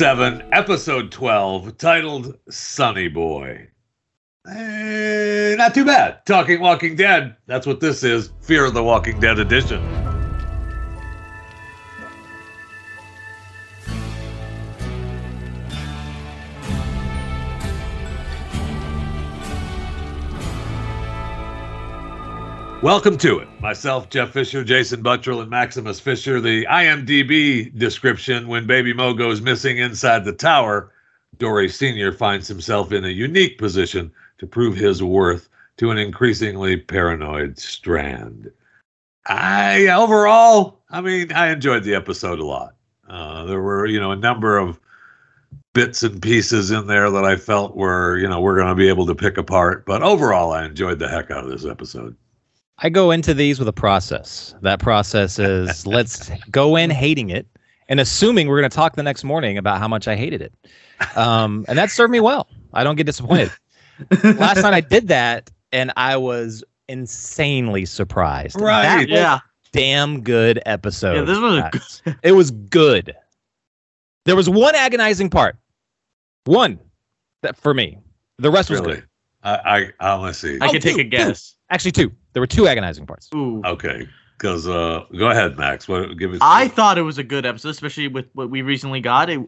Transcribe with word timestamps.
Season 0.00 0.40
7, 0.40 0.48
Episode 0.52 1.12
12, 1.12 1.76
titled 1.76 2.38
Sonny 2.48 3.08
Boy. 3.08 3.68
Eh, 4.48 5.54
not 5.58 5.74
too 5.74 5.84
bad. 5.84 6.24
Talking 6.24 6.62
Walking 6.62 6.96
Dead. 6.96 7.36
That's 7.46 7.66
what 7.66 7.80
this 7.80 8.02
is 8.02 8.32
Fear 8.40 8.64
of 8.64 8.72
the 8.72 8.82
Walking 8.82 9.20
Dead 9.20 9.38
edition. 9.38 10.09
Welcome 22.82 23.18
to 23.18 23.40
it. 23.40 23.48
Myself, 23.60 24.08
Jeff 24.08 24.30
Fisher, 24.30 24.64
Jason 24.64 25.02
Buttrill, 25.02 25.42
and 25.42 25.50
Maximus 25.50 26.00
Fisher. 26.00 26.40
The 26.40 26.64
IMDb 26.64 27.76
description 27.78 28.48
when 28.48 28.66
Baby 28.66 28.94
Mo 28.94 29.12
goes 29.12 29.42
missing 29.42 29.76
inside 29.76 30.24
the 30.24 30.32
tower, 30.32 30.90
Dorie 31.36 31.68
Sr. 31.68 32.10
finds 32.10 32.48
himself 32.48 32.90
in 32.90 33.04
a 33.04 33.08
unique 33.08 33.58
position 33.58 34.10
to 34.38 34.46
prove 34.46 34.76
his 34.76 35.02
worth 35.02 35.50
to 35.76 35.90
an 35.90 35.98
increasingly 35.98 36.78
paranoid 36.78 37.58
Strand. 37.58 38.50
I 39.26 39.88
overall, 39.88 40.80
I 40.88 41.02
mean, 41.02 41.32
I 41.32 41.50
enjoyed 41.50 41.84
the 41.84 41.94
episode 41.94 42.38
a 42.38 42.46
lot. 42.46 42.76
Uh, 43.06 43.44
there 43.44 43.60
were, 43.60 43.84
you 43.84 44.00
know, 44.00 44.12
a 44.12 44.16
number 44.16 44.56
of 44.56 44.80
bits 45.74 46.02
and 46.02 46.22
pieces 46.22 46.70
in 46.70 46.86
there 46.86 47.10
that 47.10 47.26
I 47.26 47.36
felt 47.36 47.76
were, 47.76 48.16
you 48.16 48.26
know, 48.26 48.40
we're 48.40 48.56
going 48.56 48.68
to 48.68 48.74
be 48.74 48.88
able 48.88 49.04
to 49.04 49.14
pick 49.14 49.36
apart. 49.36 49.84
But 49.84 50.02
overall, 50.02 50.52
I 50.52 50.64
enjoyed 50.64 50.98
the 50.98 51.08
heck 51.08 51.30
out 51.30 51.44
of 51.44 51.50
this 51.50 51.66
episode. 51.66 52.16
I 52.82 52.88
go 52.88 53.10
into 53.10 53.34
these 53.34 53.58
with 53.58 53.68
a 53.68 53.72
process. 53.72 54.54
That 54.62 54.80
process 54.80 55.38
is 55.38 55.86
let's 55.86 56.30
go 56.50 56.76
in 56.76 56.90
hating 56.90 57.30
it 57.30 57.46
and 57.88 58.00
assuming 58.00 58.48
we're 58.48 58.60
going 58.60 58.70
to 58.70 58.74
talk 58.74 58.96
the 58.96 59.02
next 59.02 59.24
morning 59.24 59.58
about 59.58 59.78
how 59.78 59.88
much 59.88 60.08
I 60.08 60.16
hated 60.16 60.40
it. 60.42 60.54
Um, 61.16 61.64
and 61.68 61.76
that 61.78 61.90
served 61.90 62.10
me 62.12 62.20
well. 62.20 62.48
I 62.72 62.84
don't 62.84 62.96
get 62.96 63.04
disappointed. 63.06 63.50
Last 64.24 64.62
night 64.62 64.72
I 64.74 64.80
did 64.80 65.08
that 65.08 65.50
and 65.72 65.92
I 65.96 66.16
was 66.16 66.64
insanely 66.88 67.84
surprised. 67.84 68.60
Right. 68.60 68.82
That 68.82 69.08
Yeah. 69.08 69.38
Damn 69.72 70.22
good 70.22 70.60
episode. 70.66 71.14
Yeah, 71.14 71.22
this 71.22 71.38
was 71.38 71.58
a 71.58 71.70
guys. 71.72 72.02
It 72.24 72.32
was 72.32 72.50
good. 72.50 73.14
There 74.24 74.34
was 74.36 74.48
one 74.50 74.74
agonizing 74.74 75.30
part. 75.30 75.56
One 76.44 76.78
that 77.42 77.56
for 77.56 77.72
me. 77.74 77.98
The 78.38 78.50
rest 78.50 78.70
was 78.70 78.80
Really? 78.80 78.94
good. 78.96 79.06
I, 79.42 79.92
I, 80.00 80.12
I 80.12 80.14
want 80.16 80.34
to 80.34 80.40
see. 80.40 80.58
I 80.60 80.66
Oh, 80.68 80.70
could 80.72 80.82
take 80.82 80.98
a 80.98 81.04
guess. 81.04 81.56
Actually, 81.70 81.92
two. 81.92 82.12
There 82.32 82.40
were 82.40 82.46
two 82.46 82.66
agonizing 82.68 83.06
parts. 83.06 83.28
Ooh. 83.34 83.60
Okay, 83.64 84.06
because 84.38 84.68
uh, 84.68 85.04
go 85.16 85.30
ahead, 85.30 85.56
Max. 85.56 85.88
What 85.88 86.16
give 86.18 86.32
us? 86.32 86.38
I 86.40 86.68
thought 86.68 86.98
it 86.98 87.02
was 87.02 87.18
a 87.18 87.24
good 87.24 87.44
episode, 87.44 87.70
especially 87.70 88.08
with 88.08 88.26
what 88.34 88.50
we 88.50 88.62
recently 88.62 89.00
got. 89.00 89.30
It, 89.30 89.40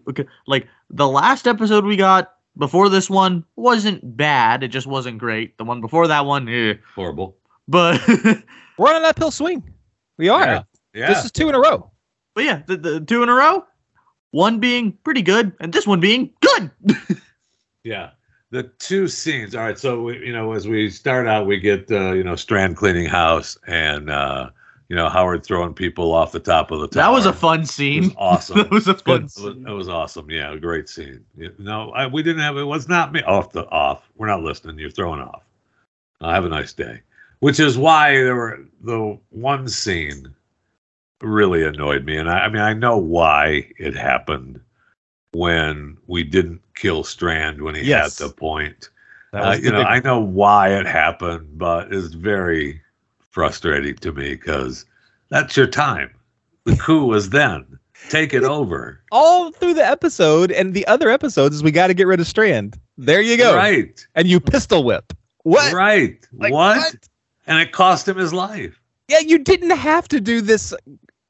like 0.46 0.66
the 0.90 1.08
last 1.08 1.46
episode 1.46 1.84
we 1.84 1.96
got 1.96 2.34
before 2.58 2.88
this 2.88 3.08
one 3.08 3.44
wasn't 3.56 4.16
bad. 4.16 4.62
It 4.62 4.68
just 4.68 4.86
wasn't 4.86 5.18
great. 5.18 5.56
The 5.58 5.64
one 5.64 5.80
before 5.80 6.08
that 6.08 6.26
one, 6.26 6.48
eh. 6.48 6.74
horrible. 6.94 7.36
But 7.68 8.00
We're 8.78 8.88
on 8.90 8.96
an 8.96 9.04
uphill 9.04 9.30
swing. 9.30 9.62
We 10.18 10.28
are. 10.28 10.44
Yeah. 10.44 10.62
Yeah, 10.94 11.08
This 11.08 11.24
is 11.24 11.32
two 11.32 11.48
in 11.48 11.54
a 11.54 11.60
row. 11.60 11.90
but 12.34 12.44
yeah, 12.44 12.62
the, 12.66 12.76
the 12.76 13.00
two 13.00 13.22
in 13.22 13.28
a 13.30 13.32
row, 13.32 13.64
one 14.30 14.58
being 14.60 14.92
pretty 15.04 15.22
good, 15.22 15.52
and 15.58 15.72
this 15.72 15.86
one 15.86 16.00
being 16.00 16.30
good. 16.40 16.70
yeah. 17.84 18.10
The 18.52 18.64
two 18.78 19.08
scenes. 19.08 19.54
All 19.54 19.62
right, 19.64 19.78
so 19.78 20.02
we, 20.02 20.26
you 20.26 20.32
know, 20.32 20.52
as 20.52 20.68
we 20.68 20.90
start 20.90 21.26
out, 21.26 21.46
we 21.46 21.58
get 21.58 21.90
uh, 21.90 22.12
you 22.12 22.22
know 22.22 22.36
Strand 22.36 22.76
cleaning 22.76 23.06
house 23.06 23.56
and 23.66 24.10
uh, 24.10 24.50
you 24.90 24.94
know 24.96 25.08
Howard 25.08 25.42
throwing 25.44 25.72
people 25.74 26.12
off 26.12 26.32
the 26.32 26.38
top 26.38 26.70
of 26.70 26.80
the 26.80 26.86
tower. 26.88 27.02
that 27.04 27.12
was 27.12 27.26
a 27.26 27.32
fun 27.32 27.60
It 27.60 27.62
was 27.62 27.70
scene. 27.70 28.14
awesome. 28.18 28.58
that 28.58 28.70
was 28.70 28.88
a 28.88 28.94
fun 28.94 29.16
It 29.16 29.22
was, 29.22 29.32
scene. 29.34 29.66
it 29.66 29.72
was 29.72 29.88
awesome. 29.88 30.30
Yeah, 30.30 30.52
a 30.52 30.58
great 30.58 30.88
scene. 30.88 31.24
No, 31.58 31.90
I, 31.92 32.06
we 32.06 32.22
didn't 32.22 32.42
have. 32.42 32.58
It 32.58 32.64
was 32.64 32.88
not 32.88 33.10
me. 33.12 33.22
Off 33.22 33.52
the 33.52 33.66
off. 33.70 34.10
We're 34.16 34.26
not 34.28 34.42
listening. 34.42 34.78
You're 34.78 34.90
throwing 34.90 35.20
off. 35.22 35.42
Uh, 36.20 36.32
have 36.32 36.44
a 36.44 36.48
nice 36.50 36.72
day. 36.74 37.00
Which 37.40 37.58
is 37.58 37.76
why 37.78 38.12
there 38.12 38.36
were 38.36 38.60
the 38.82 39.18
one 39.30 39.66
scene 39.68 40.32
really 41.22 41.64
annoyed 41.64 42.04
me, 42.04 42.16
and 42.18 42.28
I, 42.30 42.40
I 42.44 42.48
mean 42.50 42.62
I 42.62 42.72
know 42.74 42.98
why 42.98 43.70
it 43.78 43.96
happened 43.96 44.60
when 45.32 45.96
we 46.06 46.22
didn't 46.22 46.61
kill 46.74 47.04
Strand 47.04 47.62
when 47.62 47.74
he 47.74 47.82
Yes. 47.82 48.18
had 48.18 48.28
the 48.28 48.32
point. 48.34 48.88
Uh, 49.32 49.56
you 49.60 49.70
know, 49.70 49.78
big- 49.78 49.86
I 49.86 50.00
know 50.00 50.20
why 50.20 50.68
it 50.78 50.86
happened, 50.86 51.58
but 51.58 51.92
it's 51.92 52.14
very 52.14 52.80
frustrating 53.30 53.96
to 53.96 54.12
me 54.12 54.30
because 54.34 54.84
that's 55.30 55.56
your 55.56 55.66
time. 55.66 56.10
The 56.64 56.76
coup 56.76 57.06
was 57.06 57.30
then. 57.30 57.66
Take 58.08 58.34
it 58.34 58.42
over. 58.44 59.00
all 59.12 59.52
through 59.52 59.74
the 59.74 59.86
episode 59.86 60.50
and 60.50 60.74
the 60.74 60.86
other 60.88 61.08
episodes 61.08 61.54
is 61.54 61.62
we 61.62 61.70
got 61.70 61.86
to 61.86 61.94
get 61.94 62.06
rid 62.08 62.18
of 62.18 62.26
Strand. 62.26 62.76
There 62.98 63.20
you 63.22 63.36
go. 63.36 63.54
Right. 63.54 64.04
And 64.16 64.26
you 64.26 64.40
pistol 64.40 64.82
whip. 64.84 65.12
What? 65.44 65.72
Right. 65.72 66.18
Like, 66.32 66.52
what? 66.52 66.94
And 67.46 67.58
it 67.60 67.72
cost 67.72 68.08
him 68.08 68.16
his 68.16 68.32
life. 68.32 68.78
Yeah, 69.08 69.20
you 69.20 69.38
didn't 69.38 69.70
have 69.76 70.08
to 70.08 70.20
do 70.20 70.40
this 70.40 70.74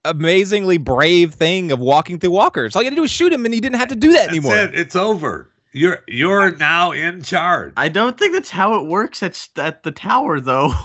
amazingly 0.04 0.78
brave 0.78 1.34
thing 1.34 1.70
of 1.72 1.78
walking 1.78 2.18
through 2.18 2.30
walkers. 2.30 2.74
All 2.74 2.82
you 2.82 2.86
had 2.86 2.90
to 2.90 2.96
do 2.96 3.02
was 3.02 3.10
shoot 3.10 3.32
him 3.32 3.44
and 3.44 3.54
he 3.54 3.60
didn't 3.60 3.78
have 3.78 3.88
to 3.88 3.96
do 3.96 4.12
that 4.12 4.18
That's 4.26 4.30
anymore. 4.30 4.56
it. 4.56 4.74
It's 4.74 4.96
over. 4.96 5.48
You're 5.72 6.02
you're 6.06 6.54
now 6.56 6.92
in 6.92 7.22
charge. 7.22 7.72
I 7.78 7.88
don't 7.88 8.18
think 8.18 8.34
that's 8.34 8.50
how 8.50 8.74
it 8.78 8.86
works 8.86 9.22
at 9.22 9.48
at 9.56 9.82
the 9.82 9.92
tower, 9.92 10.40
though. 10.40 10.72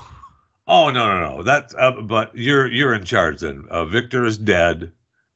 Oh 0.69 0.89
no 0.91 1.07
no 1.07 1.37
no. 1.37 1.43
That's 1.43 1.73
uh, 1.75 1.91
but 2.01 2.35
you're 2.35 2.67
you're 2.69 2.93
in 2.93 3.05
charge 3.05 3.39
then. 3.39 3.65
Uh, 3.69 3.85
Victor 3.85 4.25
is 4.25 4.37
dead, 4.37 4.91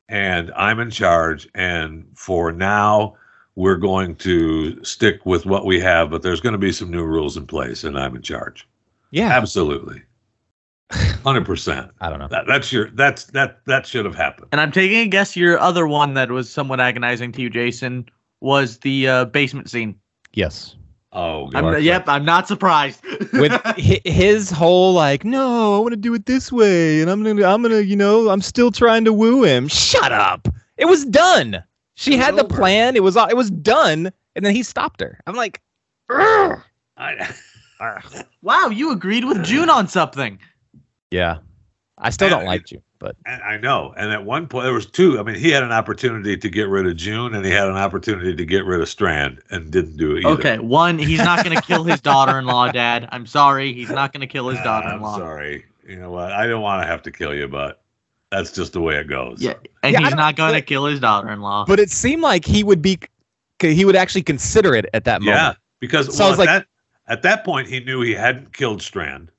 and 0.10 0.52
I'm 0.58 0.78
in 0.82 0.90
charge. 0.92 1.48
And 1.56 2.06
for 2.16 2.52
now, 2.52 3.16
we're 3.56 3.78
going 3.78 4.16
to 4.18 4.84
stick 4.84 5.26
with 5.26 5.46
what 5.46 5.66
we 5.66 5.80
have. 5.80 6.10
But 6.10 6.22
there's 6.22 6.42
going 6.42 6.52
to 6.52 6.60
be 6.60 6.74
some 6.74 6.92
new 6.92 7.06
rules 7.06 7.38
in 7.38 7.48
place, 7.48 7.86
and 7.86 7.98
I'm 7.98 8.14
in 8.18 8.22
charge. 8.22 8.68
Yeah. 9.12 9.30
Absolutely, 9.30 10.02
hundred 10.92 11.46
percent. 11.46 11.92
I 12.02 12.10
don't 12.10 12.20
know. 12.20 12.28
That 12.28 12.46
that's 12.48 12.72
your 12.72 12.90
that's 12.92 13.26
that 13.26 13.66
that 13.66 13.86
should 13.86 14.06
have 14.06 14.16
happened. 14.16 14.48
And 14.52 14.62
I'm 14.62 14.72
taking 14.72 15.00
a 15.00 15.08
guess 15.08 15.36
your 15.36 15.60
other 15.60 15.88
one 15.88 16.14
that 16.16 16.32
was 16.32 16.50
somewhat 16.50 16.80
agonizing 16.80 17.32
to 17.34 17.42
you, 17.42 17.50
Jason, 17.50 18.08
was 18.40 18.80
the 18.80 19.08
uh, 19.08 19.26
basement 19.26 19.70
scene. 19.70 19.96
Yes. 20.34 20.76
Oh, 21.14 21.50
I'm, 21.54 21.66
God. 21.66 21.84
yep, 21.84 22.08
I'm 22.08 22.24
not 22.24 22.48
surprised. 22.48 23.04
With 23.34 23.52
his 24.06 24.50
whole 24.50 24.94
like, 24.94 25.26
no, 25.26 25.76
I 25.76 25.80
want 25.80 25.92
to 25.92 25.98
do 25.98 26.14
it 26.14 26.26
this 26.26 26.52
way, 26.54 27.02
and 27.02 27.12
I'm 27.12 27.22
gonna, 27.22 27.46
I'm 27.46 27.62
gonna, 27.62 27.82
you 27.82 27.98
know, 27.98 28.30
I'm 28.30 28.42
still 28.42 28.72
trying 28.72 29.04
to 29.06 29.12
woo 29.12 29.44
him. 29.44 29.68
Shut 29.68 30.14
up. 30.14 30.48
It 30.78 30.86
was 30.86 31.04
done. 31.06 31.62
She 31.96 32.14
It 32.14 32.18
was 32.18 32.26
had 32.26 32.36
the 32.38 32.46
plan. 32.46 32.96
It 32.96 33.04
was, 33.04 33.18
it 33.18 33.36
was 33.36 33.52
done, 33.52 34.12
and 34.38 34.46
then 34.46 34.56
he 34.56 34.64
stopped 34.64 35.02
her. 35.02 35.20
I'm 35.28 35.36
like, 35.36 35.62
I, 36.10 37.34
wow, 38.42 38.68
you 38.68 38.92
agreed 38.92 39.26
with 39.26 39.44
June 39.44 39.70
on 39.70 39.88
something. 39.88 40.40
Yeah. 41.12 41.38
I 42.04 42.10
still 42.10 42.30
Yeah, 42.30 42.38
don't 42.38 42.46
like 42.46 42.72
you, 42.72 42.82
but 42.98 43.16
And 43.28 43.44
I 43.44 43.58
know. 43.58 43.94
And 43.96 44.12
at 44.12 44.26
one 44.26 44.48
point, 44.48 44.64
there 44.64 44.74
was 44.74 44.88
two. 44.88 45.20
I 45.20 45.24
mean, 45.24 45.36
he 45.36 45.52
had 45.52 45.62
an 45.62 45.72
opportunity 45.72 46.36
to 46.36 46.50
get 46.50 46.68
rid 46.68 46.88
of 46.88 46.96
June, 46.96 47.36
and 47.36 47.46
he 47.46 47.52
had 47.52 47.68
an 47.68 47.76
opportunity 47.78 48.36
to 48.36 48.46
get 48.46 48.66
rid 48.66 48.82
of 48.82 48.90
Strand, 48.90 49.40
and 49.52 49.70
didn't 49.72 49.98
do 49.98 50.16
it. 50.16 50.26
Either. 50.26 50.30
Okay, 50.40 50.58
one, 50.60 50.98
he's 50.98 51.20
not 51.20 51.44
going 51.46 51.56
to 51.56 51.62
kill 51.62 51.84
his 51.84 52.02
daughter-in-law, 52.02 52.72
Dad. 52.72 53.08
I'm 53.12 53.28
sorry, 53.28 53.72
he's 53.74 53.92
not 53.92 54.14
going 54.14 54.22
to 54.22 54.28
kill 54.28 54.48
his 54.50 54.60
daughter-in-law. 54.64 55.14
I'm 55.14 55.20
sorry. 55.20 55.66
You 55.88 55.98
know 55.98 56.10
what? 56.10 56.32
I 56.32 56.48
don't 56.48 56.62
want 56.64 56.82
to 56.82 56.88
have 56.88 57.04
to 57.04 57.12
kill 57.12 57.36
you, 57.36 57.48
but 57.48 57.84
that's 58.32 58.52
just 58.52 58.74
the 58.74 58.82
way 58.82 58.96
it 58.98 59.08
goes. 59.08 59.40
Yeah, 59.40 59.54
and 59.84 59.94
Yeah, 59.94 60.00
he's 60.00 60.10
don't- 60.10 60.36
going 60.36 60.54
to 60.54 60.60
but- 60.60 60.66
kill 60.66 60.86
his 60.86 61.00
daughter-in-law. 61.00 61.66
but 61.68 61.80
it 61.80 61.92
seemed 61.92 62.24
like 62.24 62.46
he 62.46 62.64
would 62.64 62.82
be, 62.82 62.98
he 63.60 63.86
would 63.86 63.96
actually 63.96 64.24
consider 64.24 64.74
it 64.74 64.88
at 64.96 65.04
that 65.04 65.22
moment. 65.22 65.38
Yeah. 65.38 65.54
Because 65.80 66.16
So 66.18 66.24
I 66.24 66.28
well, 66.30 66.38
was 66.38 66.40
at, 66.40 66.52
like- 66.52 66.64
that, 66.64 66.68
at 67.14 67.22
that 67.24 67.44
point, 67.44 67.68
he 67.68 67.80
knew 67.80 68.02
he 68.02 68.14
hadn't 68.16 68.54
killed 68.54 68.82
Strand, 68.82 69.30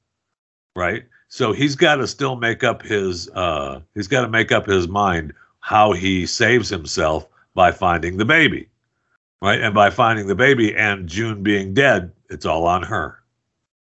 right? 0.76 1.04
So 1.34 1.54
he's 1.54 1.76
got 1.76 1.94
to 1.94 2.06
still 2.06 2.36
make 2.36 2.62
up 2.62 2.82
his. 2.82 3.30
uh 3.30 3.80
He's 3.94 4.06
got 4.06 4.20
to 4.20 4.28
make 4.28 4.52
up 4.52 4.66
his 4.66 4.86
mind 4.86 5.32
how 5.60 5.92
he 5.92 6.26
saves 6.26 6.68
himself 6.68 7.26
by 7.54 7.72
finding 7.72 8.18
the 8.18 8.26
baby, 8.26 8.68
right? 9.40 9.58
And 9.58 9.74
by 9.74 9.88
finding 9.88 10.26
the 10.26 10.34
baby 10.34 10.76
and 10.76 11.08
June 11.08 11.42
being 11.42 11.72
dead, 11.72 12.12
it's 12.28 12.44
all 12.44 12.66
on 12.66 12.82
her. 12.82 13.18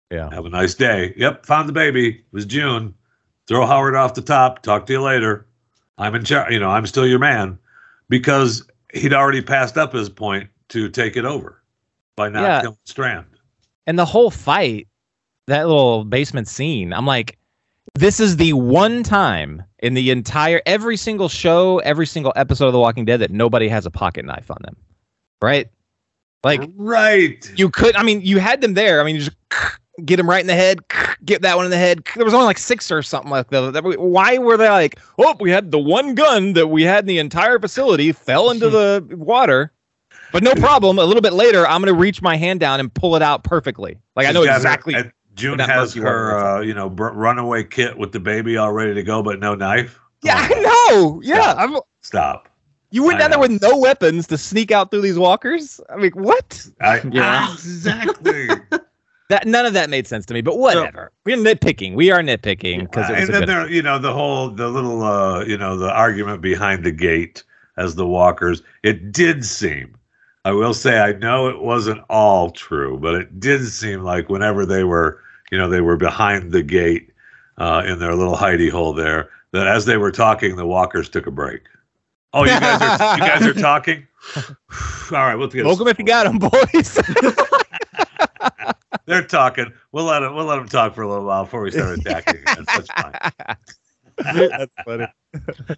Yeah. 0.09 0.29
Have 0.33 0.45
a 0.45 0.49
nice 0.49 0.73
day. 0.73 1.13
Yep, 1.17 1.45
found 1.45 1.67
the 1.67 1.73
baby. 1.73 2.11
It 2.11 2.23
was 2.31 2.45
June. 2.45 2.93
Throw 3.49 3.65
Howard 3.65 3.95
off 3.97 4.13
the 4.13 4.21
top. 4.21 4.61
Talk 4.61 4.85
to 4.85 4.93
you 4.93 5.01
later. 5.01 5.45
I'm 5.97 6.15
in 6.15 6.23
charge. 6.23 6.53
You 6.53 6.59
know, 6.61 6.69
I'm 6.69 6.85
still 6.85 7.05
your 7.05 7.19
man 7.19 7.59
because 8.07 8.65
he'd 8.93 9.13
already 9.13 9.41
passed 9.41 9.77
up 9.77 9.91
his 9.91 10.07
point 10.07 10.49
to 10.69 10.87
take 10.87 11.17
it 11.17 11.25
over 11.25 11.61
by 12.15 12.29
not 12.29 12.43
Yeah. 12.43 12.61
killing 12.61 12.77
Strand. 12.85 13.25
And 13.85 13.99
the 13.99 14.05
whole 14.05 14.31
fight, 14.31 14.87
that 15.47 15.67
little 15.67 16.03
basement 16.05 16.47
scene, 16.47 16.93
I'm 16.93 17.05
like, 17.05 17.37
this 17.95 18.19
is 18.19 18.37
the 18.37 18.53
one 18.53 19.03
time 19.03 19.63
in 19.79 19.93
the 19.93 20.09
entire, 20.09 20.61
every 20.65 20.97
single 20.97 21.29
show, 21.29 21.79
every 21.79 22.07
single 22.07 22.33
episode 22.35 22.67
of 22.67 22.73
The 22.73 22.79
Walking 22.79 23.05
Dead 23.05 23.19
that 23.19 23.31
nobody 23.31 23.67
has 23.67 23.85
a 23.85 23.91
pocket 23.91 24.25
knife 24.25 24.49
on 24.49 24.57
them. 24.61 24.75
Right? 25.41 25.69
Like, 26.43 26.61
right. 26.75 27.51
you 27.55 27.69
could, 27.69 27.95
I 27.95 28.03
mean, 28.03 28.21
you 28.21 28.39
had 28.39 28.61
them 28.61 28.73
there. 28.73 28.99
I 28.99 29.03
mean, 29.03 29.15
you 29.15 29.21
just, 29.23 29.37
get 30.05 30.19
him 30.19 30.29
right 30.29 30.41
in 30.41 30.47
the 30.47 30.55
head, 30.55 30.79
get 31.25 31.41
that 31.41 31.55
one 31.55 31.65
in 31.65 31.71
the 31.71 31.77
head. 31.77 32.03
There 32.15 32.25
was 32.25 32.33
only 32.33 32.45
like 32.45 32.57
six 32.57 32.91
or 32.91 33.01
something 33.01 33.31
like 33.31 33.49
that. 33.49 33.99
Why 33.99 34.37
were 34.37 34.57
they 34.57 34.69
like, 34.69 34.99
oh, 35.19 35.35
we 35.39 35.51
had 35.51 35.71
the 35.71 35.79
one 35.79 36.15
gun 36.15 36.53
that 36.53 36.67
we 36.67 36.83
had 36.83 37.03
in 37.03 37.07
the 37.07 37.19
entire 37.19 37.59
facility 37.59 38.11
fell 38.11 38.49
into 38.49 38.69
the 38.69 39.05
water, 39.11 39.71
but 40.31 40.43
no 40.43 40.53
problem. 40.55 40.97
A 40.97 41.05
little 41.05 41.21
bit 41.21 41.33
later, 41.33 41.67
I'm 41.67 41.81
gonna 41.81 41.93
reach 41.93 42.21
my 42.21 42.35
hand 42.35 42.59
down 42.59 42.79
and 42.79 42.93
pull 42.93 43.15
it 43.15 43.21
out 43.21 43.43
perfectly. 43.43 43.99
Like 44.15 44.27
I 44.27 44.31
know 44.31 44.41
She's 44.41 44.47
got 44.47 44.53
her- 44.53 44.57
exactly. 44.57 45.11
June 45.35 45.57
that 45.57 45.69
has 45.69 45.93
her, 45.95 46.37
uh, 46.37 46.61
you 46.61 46.73
know, 46.73 46.89
br- 46.89 47.09
runaway 47.09 47.63
kit 47.63 47.97
with 47.97 48.11
the 48.11 48.19
baby 48.19 48.57
all 48.57 48.71
ready 48.71 48.93
to 48.93 49.03
go, 49.03 49.23
but 49.23 49.39
no 49.39 49.55
knife. 49.55 49.99
yeah, 50.23 50.37
on, 50.37 50.51
I 50.51 50.61
know. 50.61 51.21
Yeah, 51.23 51.53
I'm, 51.57 51.77
Stop. 52.01 52.49
you 52.91 53.03
went 53.03 53.17
I 53.17 53.19
down 53.21 53.31
there 53.31 53.39
with 53.39 53.61
no 53.61 53.77
weapons 53.77 54.27
to 54.27 54.37
sneak 54.37 54.71
out 54.71 54.91
through 54.91 55.01
these 55.01 55.17
walkers. 55.17 55.81
I 55.89 55.97
mean, 55.97 56.11
what? 56.11 56.67
I, 56.81 57.01
Yeah. 57.11 57.51
exactly. 57.53 58.49
That 59.29 59.47
none 59.47 59.65
of 59.65 59.73
that 59.73 59.89
made 59.89 60.05
sense 60.05 60.25
to 60.27 60.33
me. 60.33 60.41
But 60.41 60.59
whatever. 60.59 61.11
We're 61.25 61.37
nitpicking. 61.37 61.95
We 61.95 62.11
are 62.11 62.21
nitpicking 62.21 62.81
because 62.81 63.09
it 63.09 63.13
was 63.13 63.29
and 63.29 63.33
then 63.33 63.47
there, 63.47 63.69
you 63.69 63.81
know, 63.81 63.97
the 63.97 64.13
whole, 64.13 64.49
the 64.49 64.67
little, 64.67 65.01
uh, 65.03 65.43
you 65.45 65.57
know, 65.57 65.77
the 65.77 65.91
argument 65.91 66.41
behind 66.41 66.83
the 66.83 66.91
gate 66.91 67.43
as 67.77 67.95
the 67.95 68.05
walkers. 68.05 68.61
It 68.83 69.11
did 69.11 69.45
seem. 69.45 69.95
I 70.45 70.51
will 70.51 70.73
say, 70.73 70.99
I 70.99 71.13
know 71.13 71.47
it 71.47 71.61
wasn't 71.61 72.03
all 72.09 72.51
true, 72.51 72.99
but 72.99 73.15
it 73.15 73.39
did 73.39 73.65
seem 73.65 74.03
like 74.03 74.27
whenever 74.27 74.65
they 74.65 74.83
were, 74.83 75.22
you 75.53 75.59
know, 75.59 75.69
they 75.69 75.81
were 75.81 75.97
behind 75.97 76.51
the 76.51 76.63
gate 76.63 77.11
uh, 77.59 77.83
in 77.85 77.99
their 77.99 78.15
little 78.15 78.35
hidey 78.35 78.71
hole 78.71 78.91
there, 78.91 79.29
that 79.51 79.67
as 79.67 79.85
they 79.85 79.97
were 79.97 80.11
talking, 80.11 80.55
the 80.55 80.65
walkers 80.65 81.09
took 81.09 81.27
a 81.27 81.31
break. 81.31 81.61
Oh, 82.33 82.41
you 82.43 82.49
guys 82.49 82.81
are, 82.81 83.17
you 83.19 83.23
guys 83.23 83.45
are 83.45 83.53
talking. 83.53 84.07
all 84.35 84.41
right, 85.11 85.35
we'll 85.35 85.47
get. 85.47 85.61
Smoke 85.61 85.79
'em 85.81 85.87
if 85.89 85.99
you 85.99 86.05
got 86.05 86.25
'em, 86.25 86.39
boys. 86.39 86.99
They're 89.05 89.27
talking. 89.27 89.71
We'll 89.91 90.05
let 90.05 90.21
them. 90.21 90.33
We'll 90.33 90.45
let 90.45 90.55
them 90.55 90.67
talk 90.67 90.95
for 90.95 91.03
a 91.03 91.07
little 91.07 91.25
while 91.25 91.43
before 91.43 91.61
we 91.61 91.69
start 91.69 91.99
attacking. 91.99 92.41
again. 92.41 92.65
That's 92.65 92.89
fine. 92.89 93.13
That's 94.49 94.71
funny. 94.85 95.05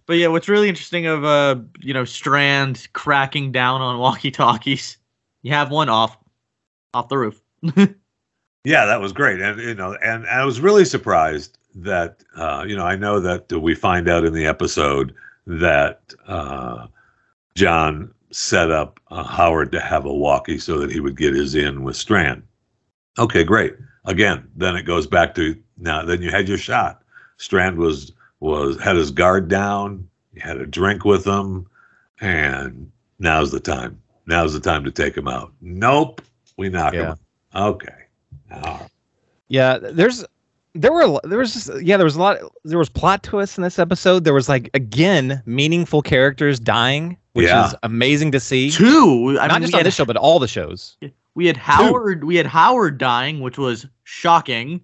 But 0.06 0.14
yeah, 0.14 0.28
what's 0.28 0.48
really 0.48 0.70
interesting 0.70 1.06
of 1.06 1.26
uh, 1.26 1.58
you 1.82 1.94
know, 1.94 2.06
Strand 2.06 2.88
cracking 2.94 3.52
down 3.52 3.82
on 3.82 4.00
walkie-talkies. 4.00 4.96
You 5.42 5.52
have 5.52 5.70
one 5.70 5.90
off, 5.90 6.18
off 6.94 7.10
the 7.10 7.18
roof. 7.18 7.42
Yeah, 8.66 8.86
that 8.86 9.00
was 9.00 9.14
great, 9.14 9.40
and 9.42 9.60
you 9.62 9.76
know, 9.76 9.94
and 10.04 10.26
I 10.28 10.44
was 10.44 10.60
really 10.60 10.86
surprised 10.86 11.58
that 11.76 12.24
uh, 12.36 12.66
you 12.68 12.76
know 12.76 12.86
I 12.86 12.96
know 12.96 13.20
that 13.20 13.52
we 13.52 13.76
find 13.76 14.10
out 14.10 14.26
in 14.26 14.34
the 14.34 14.46
episode 14.46 15.14
that 15.46 16.02
uh, 16.28 16.88
John 17.54 18.14
set 18.32 18.72
up 18.72 19.00
uh, 19.10 19.24
Howard 19.24 19.72
to 19.72 19.80
have 19.80 20.06
a 20.06 20.14
walkie 20.14 20.58
so 20.58 20.80
that 20.80 20.92
he 20.92 21.00
would 21.00 21.18
get 21.18 21.34
his 21.34 21.56
in 21.56 21.84
with 21.84 21.96
Strand. 21.96 22.44
Okay, 23.18 23.44
great. 23.44 23.76
Again, 24.06 24.50
then 24.56 24.76
it 24.76 24.84
goes 24.84 25.08
back 25.08 25.36
to 25.36 25.56
now. 25.78 26.04
Then 26.04 26.22
you 26.22 26.32
had 26.32 26.50
your 26.50 26.58
shot. 26.58 27.02
Strand 27.38 27.78
was 27.78 28.12
was 28.40 28.80
had 28.82 28.96
his 28.96 29.12
guard 29.12 29.48
down. 29.48 30.08
You 30.34 30.42
had 30.42 30.58
a 30.58 30.66
drink 30.66 31.06
with 31.06 31.26
him, 31.26 31.68
and 32.20 32.92
now's 33.20 33.52
the 33.52 33.60
time. 33.60 34.02
Now's 34.26 34.54
the 34.54 34.60
time 34.60 34.84
to 34.84 34.92
take 34.92 35.16
him 35.16 35.28
out. 35.28 35.54
Nope, 35.62 36.22
we 36.58 36.70
knock 36.70 36.94
him. 36.94 37.02
Yeah. 37.02 37.16
out. 37.54 37.76
Okay. 37.76 38.05
Yeah, 39.48 39.78
there's 39.82 40.26
there 40.74 40.92
were 40.92 41.20
there 41.24 41.40
was 41.40 41.54
just 41.54 41.82
yeah 41.82 41.98
there 41.98 42.06
was 42.06 42.16
a 42.16 42.20
lot 42.20 42.38
there 42.64 42.78
was 42.80 42.90
plot 42.90 43.24
twists 43.24 43.58
in 43.58 43.64
this 43.64 43.80
episode. 43.80 44.24
There 44.24 44.34
was 44.34 44.50
like 44.50 44.70
again 44.74 45.42
meaningful 45.46 46.02
characters 46.02 46.60
dying, 46.60 47.18
which 47.34 47.48
Yeah. 47.48 47.68
is 47.68 47.76
amazing 47.84 48.32
to 48.32 48.40
see. 48.40 48.72
Two. 48.72 49.38
I 49.40 49.48
Not 49.48 49.54
mean, 49.56 49.62
just 49.64 49.74
on 49.74 49.80
had, 49.80 49.86
this 49.86 49.96
show, 49.96 50.06
but 50.06 50.18
all 50.18 50.40
the 50.40 50.48
shows. 50.48 50.98
we 51.36 51.46
had 51.48 51.58
Howard. 51.58 52.24
We 52.24 52.36
had 52.36 52.46
Howard 52.48 52.98
dying, 52.98 53.40
which 53.42 53.58
was 53.58 53.86
shocking, 54.04 54.82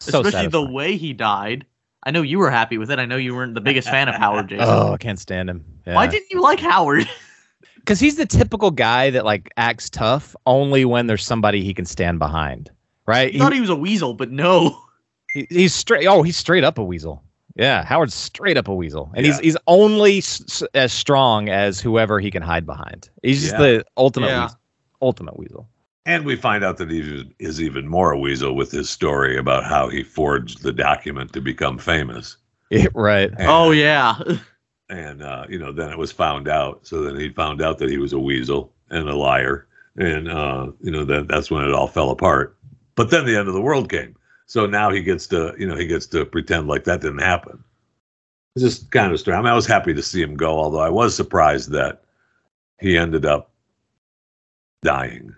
So 0.00 0.20
especially 0.20 0.48
the 0.48 0.62
way 0.66 0.96
he 0.96 1.12
died. 1.12 1.66
I 2.04 2.10
know 2.10 2.22
you 2.22 2.38
were 2.38 2.50
happy 2.50 2.78
with 2.78 2.90
it. 2.90 2.98
I 2.98 3.04
know 3.04 3.18
you 3.18 3.34
weren't 3.34 3.54
the 3.54 3.60
biggest 3.60 3.88
fan 3.88 4.08
of 4.08 4.14
Howard, 4.14 4.48
Jason. 4.48 4.64
Oh, 4.66 4.94
I 4.94 4.96
can't 4.96 5.18
stand 5.18 5.50
him. 5.50 5.62
Why 5.84 6.06
didn't 6.06 6.30
you 6.30 6.40
like 6.40 6.60
Howard? 6.60 7.08
Because 7.76 7.98
he's 7.98 8.16
the 8.16 8.26
typical 8.26 8.70
guy 8.70 9.08
that 9.08 9.24
like 9.24 9.50
acts 9.56 9.88
tough 9.88 10.36
only 10.44 10.84
when 10.84 11.06
there's 11.06 11.24
somebody 11.24 11.64
he 11.64 11.72
can 11.72 11.86
stand 11.86 12.18
behind, 12.18 12.70
right? 13.10 13.34
I 13.34 13.38
thought 13.38 13.52
he 13.52 13.60
was 13.60 13.70
a 13.70 13.76
weasel, 13.76 14.14
but 14.14 14.30
no. 14.30 14.78
He, 15.32 15.46
he's 15.48 15.72
straight. 15.72 16.06
Oh, 16.08 16.22
he's 16.22 16.36
straight 16.36 16.64
up 16.64 16.76
a 16.76 16.82
weasel. 16.82 17.22
Yeah, 17.54 17.84
Howard's 17.84 18.14
straight 18.14 18.56
up 18.56 18.66
a 18.66 18.74
weasel, 18.74 19.12
and 19.14 19.24
he's 19.24 19.36
Yeah. 19.36 19.42
he's 19.42 19.56
only 19.68 20.18
s- 20.18 20.42
s- 20.48 20.68
as 20.74 20.92
strong 20.92 21.48
as 21.48 21.78
whoever 21.78 22.18
he 22.18 22.32
can 22.32 22.42
hide 22.42 22.66
behind. 22.66 23.08
He's 23.22 23.42
just 23.42 23.52
Yeah. 23.52 23.58
the 23.60 23.84
ultimate 23.96 24.26
Yeah. 24.26 24.42
weasel. 24.46 24.58
Ultimate 25.02 25.38
weasel. 25.38 25.68
And 26.04 26.24
we 26.24 26.34
find 26.34 26.64
out 26.64 26.78
that 26.78 26.90
he 26.90 26.98
is- 26.98 27.24
is 27.38 27.60
even 27.62 27.86
more 27.86 28.10
a 28.10 28.18
weasel 28.18 28.56
with 28.56 28.72
his 28.72 28.90
story 28.90 29.38
about 29.38 29.62
how 29.62 29.88
he 29.88 30.02
forged 30.02 30.64
the 30.64 30.72
document 30.72 31.32
to 31.34 31.40
become 31.40 31.78
famous. 31.78 32.36
Yeah, 32.72 32.86
right. 32.94 33.30
And, 33.38 33.48
Oh 33.48 33.70
yeah. 33.70 34.16
and 34.88 35.22
uh, 35.22 35.44
you 35.48 35.60
know, 35.60 35.70
then 35.70 35.90
it 35.90 35.98
was 35.98 36.10
found 36.10 36.48
out. 36.48 36.80
So 36.82 37.02
then 37.02 37.14
he 37.20 37.28
found 37.28 37.62
out 37.62 37.78
that 37.78 37.88
he 37.88 37.98
was 37.98 38.12
a 38.12 38.18
weasel 38.18 38.72
and 38.90 39.08
a 39.08 39.14
liar, 39.14 39.68
and 39.96 40.28
uh, 40.28 40.72
you 40.80 40.90
know, 40.90 41.04
that 41.04 41.28
that's 41.28 41.52
when 41.52 41.62
it 41.64 41.72
all 41.72 41.86
fell 41.86 42.10
apart. 42.10 42.56
But 43.00 43.08
then 43.08 43.24
the 43.24 43.34
end 43.34 43.48
of 43.48 43.54
the 43.54 43.62
world 43.62 43.88
came. 43.88 44.14
So 44.44 44.66
now 44.66 44.90
he 44.90 45.02
gets 45.02 45.26
to, 45.28 45.54
you 45.58 45.66
know, 45.66 45.74
he 45.74 45.86
gets 45.86 46.04
to 46.08 46.26
pretend 46.26 46.68
like 46.68 46.84
that 46.84 47.00
didn't 47.00 47.20
happen. 47.20 47.64
It's 48.54 48.62
just 48.62 48.90
kind 48.90 49.10
of 49.10 49.18
strange. 49.18 49.38
I 49.38 49.40
mean, 49.40 49.46
I 49.50 49.54
was 49.54 49.64
happy 49.64 49.94
to 49.94 50.02
see 50.02 50.20
him 50.20 50.36
go, 50.36 50.58
although 50.58 50.80
I 50.80 50.90
was 50.90 51.16
surprised 51.16 51.70
that 51.70 52.02
he 52.78 52.98
ended 52.98 53.24
up 53.24 53.52
dying. 54.82 55.34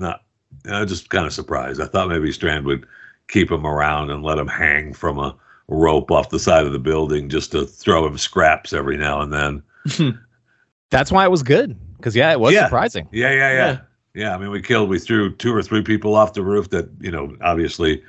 Not, 0.00 0.24
I 0.68 0.80
was 0.80 0.90
just 0.90 1.08
kind 1.08 1.26
of 1.26 1.32
surprised. 1.32 1.80
I 1.80 1.86
thought 1.86 2.08
maybe 2.08 2.32
Strand 2.32 2.66
would 2.66 2.88
keep 3.28 3.52
him 3.52 3.64
around 3.64 4.10
and 4.10 4.24
let 4.24 4.36
him 4.36 4.48
hang 4.48 4.92
from 4.92 5.20
a 5.20 5.36
rope 5.68 6.10
off 6.10 6.30
the 6.30 6.40
side 6.40 6.66
of 6.66 6.72
the 6.72 6.80
building 6.80 7.28
just 7.28 7.52
to 7.52 7.66
throw 7.66 8.04
him 8.04 8.18
scraps 8.18 8.72
every 8.72 8.96
now 8.96 9.20
and 9.20 9.32
then. 9.32 10.18
That's 10.90 11.12
why 11.12 11.24
it 11.24 11.30
was 11.30 11.44
good. 11.44 11.78
Because 11.98 12.16
yeah, 12.16 12.32
it 12.32 12.40
was 12.40 12.52
Yeah. 12.52 12.64
surprising. 12.64 13.08
Yeah, 13.12 13.30
yeah, 13.30 13.52
yeah, 13.52 13.54
Yeah. 13.54 13.78
Yeah. 14.16 14.34
I 14.34 14.38
mean, 14.38 14.50
we 14.50 14.60
killed, 14.62 14.88
we 14.88 14.98
threw 14.98 15.32
two 15.36 15.54
or 15.54 15.62
three 15.62 15.82
people 15.82 16.14
off 16.16 16.32
the 16.32 16.42
roof 16.42 16.70
that 16.70 16.88
you 17.00 17.10
know, 17.12 17.36
obviously, 17.42 18.02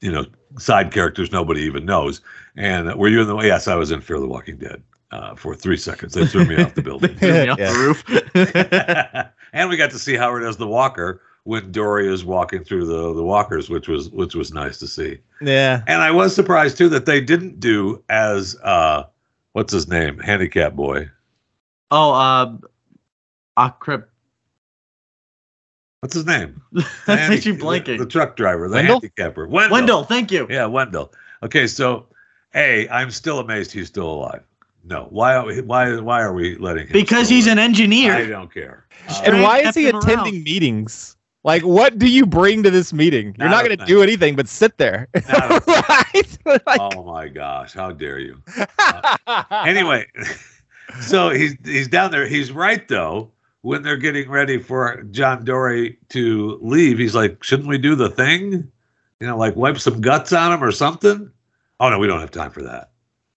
you 0.00 0.12
know, 0.12 0.26
side 0.58 0.92
characters 0.92 1.32
nobody 1.32 1.62
even 1.62 1.86
knows. 1.86 2.20
And 2.56 2.94
were 2.96 3.08
you 3.08 3.22
in 3.22 3.28
the? 3.28 3.36
Yes, 3.38 3.68
I 3.68 3.76
was 3.76 3.90
in 3.90 4.00
Fear 4.02 4.20
the 4.20 4.26
Walking 4.28 4.58
Dead 4.58 4.82
uh, 5.10 5.34
for 5.36 5.54
three 5.54 5.76
seconds. 5.78 6.12
They 6.12 6.26
threw 6.26 6.44
me 6.44 6.62
off 6.62 6.74
the 6.74 6.82
They 6.82 6.84
building. 6.84 7.16
threw 7.16 7.32
me 7.32 7.48
off 7.48 7.58
Yeah. 7.58 7.72
the 7.72 7.78
roof. 7.78 9.26
and 9.54 9.68
we 9.70 9.76
got 9.78 9.90
to 9.92 9.98
see 9.98 10.14
Howard 10.16 10.42
as 10.42 10.56
the 10.58 10.66
walker 10.66 11.22
when 11.44 11.72
Dorie 11.72 12.12
is 12.12 12.24
walking 12.24 12.62
through 12.64 12.86
the 12.86 13.14
the 13.14 13.22
walkers, 13.24 13.70
which 13.70 13.88
was 13.88 14.10
which 14.10 14.34
was 14.34 14.52
nice 14.52 14.78
to 14.78 14.86
see. 14.86 15.18
Yeah. 15.40 15.82
And 15.86 16.02
I 16.02 16.10
was 16.10 16.34
surprised 16.34 16.76
too 16.78 16.88
that 16.90 17.06
they 17.06 17.20
didn't 17.20 17.58
do 17.60 18.02
as 18.10 18.56
uh 18.62 19.04
what's 19.52 19.72
his 19.72 19.88
name? 19.88 20.18
Handicap 20.18 20.74
boy. 20.74 21.08
oh, 21.90 22.12
uh, 23.56 23.68
crap. 23.70 24.08
What's 26.02 26.14
his 26.14 26.26
name? 26.26 26.60
That 27.06 27.30
makes 27.30 27.46
you 27.46 27.52
The- 27.54 27.62
blanking. 27.64 27.98
The, 27.98 28.06
truck 28.06 28.34
driver, 28.34 28.68
the 28.68 28.74
Wendell? 28.74 28.94
handicapper. 28.96 29.46
Wendell. 29.46 29.72
Wendell, 29.76 30.04
thank 30.04 30.32
you. 30.32 30.48
Yeah, 30.50 30.66
Wendell. 30.66 31.12
Okay, 31.44 31.68
so 31.68 32.06
A, 32.56 32.88
I'm 32.88 33.10
still 33.12 33.38
amazed 33.38 33.70
he's 33.70 33.86
still 33.86 34.10
alive. 34.10 34.42
No. 34.84 35.06
Why 35.10 35.36
are 35.36 35.44
we, 35.46 35.60
why 35.60 35.96
why 36.00 36.20
are 36.20 36.32
we 36.32 36.56
letting 36.56 36.88
him 36.88 36.92
Because 36.92 37.26
still 37.26 37.36
he's 37.36 37.46
an 37.46 37.50
live? 37.58 37.62
I 37.62 37.64
engineer. 37.66 38.26
don't 38.28 38.52
care. 38.52 38.84
Uh, 39.08 39.22
And 39.26 39.42
why 39.42 39.60
is 39.60 39.76
he 39.76 39.86
him 39.88 39.94
around. 39.94 40.10
attending 40.10 40.42
meetings? 40.42 41.16
Like, 41.44 41.62
what 41.62 41.98
do 42.00 42.08
you 42.08 42.26
bring 42.26 42.64
to 42.64 42.70
this 42.70 42.92
meeting? 42.92 43.36
You're 43.38 43.48
Not 43.48 43.56
not 43.58 43.64
going 43.64 43.76
to 43.78 43.84
thing. 43.84 43.94
do 43.94 44.02
anything 44.02 44.34
but 44.34 44.48
sit 44.48 44.78
there, 44.78 45.08
right? 45.28 46.38
like, 46.44 46.80
oh 46.80 47.04
my 47.04 47.28
gosh, 47.28 47.74
how 47.74 47.92
dare 47.92 48.18
you? 48.18 48.40
anyway, 49.50 50.06
so 51.00 51.30
he's 51.30 51.54
he's 51.64 51.86
down 51.88 52.10
there. 52.10 52.26
He's 52.26 52.50
right 52.52 52.86
though. 52.88 53.30
When 53.62 53.82
they're 53.82 53.96
getting 53.96 54.28
ready 54.28 54.58
for 54.60 55.02
John 55.12 55.44
Dorie 55.44 55.98
to 56.10 56.58
leave, 56.60 56.98
he's 56.98 57.14
like, 57.14 57.42
"Shouldn't 57.44 57.68
we 57.68 57.78
do 57.78 57.94
the 57.94 58.10
thing? 58.10 58.70
You 59.20 59.26
know, 59.26 59.36
like 59.36 59.54
wipe 59.56 59.78
some 59.78 60.00
guts 60.00 60.32
on 60.32 60.52
him 60.52 60.62
or 60.64 60.72
something?" 60.72 61.30
Oh 61.80 61.88
no, 61.88 61.98
we 61.98 62.06
don't 62.06 62.20
have 62.20 62.30
time 62.32 62.50
for 62.50 62.62
that. 62.62 62.90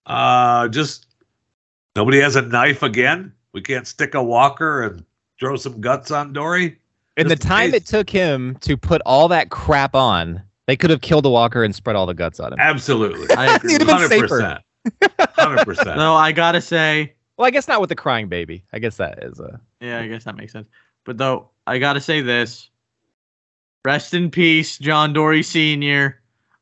Uh, 0.06 0.68
just 0.68 1.06
nobody 1.94 2.20
has 2.20 2.36
a 2.36 2.42
knife 2.42 2.82
again. 2.82 3.32
We 3.52 3.60
can't 3.60 3.86
stick 3.86 4.14
a 4.14 4.22
walker 4.22 4.82
and 4.82 5.04
throw 5.40 5.56
some 5.56 5.80
guts 5.80 6.10
on 6.10 6.32
Dorie. 6.32 6.78
in 7.16 7.28
the 7.28 7.34
Just 7.36 7.44
in 7.44 7.48
time 7.50 7.70
case. 7.70 7.80
it 7.82 7.86
took 7.86 8.10
him 8.10 8.56
to 8.60 8.76
put 8.76 9.00
all 9.06 9.28
that 9.28 9.50
crap 9.50 9.94
on, 9.94 10.42
they 10.66 10.76
could 10.76 10.90
have 10.90 11.00
killed 11.00 11.24
the 11.24 11.30
walker 11.30 11.64
and 11.64 11.74
spread 11.74 11.96
all 11.96 12.04
the 12.06 12.14
guts 12.14 12.38
on 12.40 12.52
him. 12.52 12.58
Absolutely, 12.60 13.34
I 13.36 13.54
agree. 13.56 13.72
You'd 13.74 13.80
have 13.82 13.86
been 13.88 13.96
hundred 13.96 14.08
safer. 14.10 14.28
percent, 14.28 14.60
hundred 15.36 15.64
percent. 15.64 15.96
No, 15.96 16.14
I 16.14 16.32
gotta 16.32 16.60
say, 16.60 17.14
Well, 17.36 17.46
I 17.46 17.50
guess 17.50 17.68
not 17.68 17.80
with 17.80 17.90
the 17.90 17.96
crying 17.96 18.28
baby. 18.28 18.64
I 18.72 18.78
guess 18.78 18.96
that 18.96 19.22
is 19.22 19.40
a. 19.40 19.60
yeah, 19.80 20.00
I 20.00 20.08
guess 20.08 20.24
that 20.24 20.36
makes 20.36 20.52
sense. 20.52 20.68
But 21.04 21.18
though, 21.18 21.50
I 21.66 21.78
gotta 21.78 22.00
say 22.00 22.20
this. 22.20 22.70
Rest 23.84 24.14
in 24.14 24.30
peace, 24.30 24.78
John 24.78 25.12
Dorie 25.12 25.42
Sr. 25.42 26.20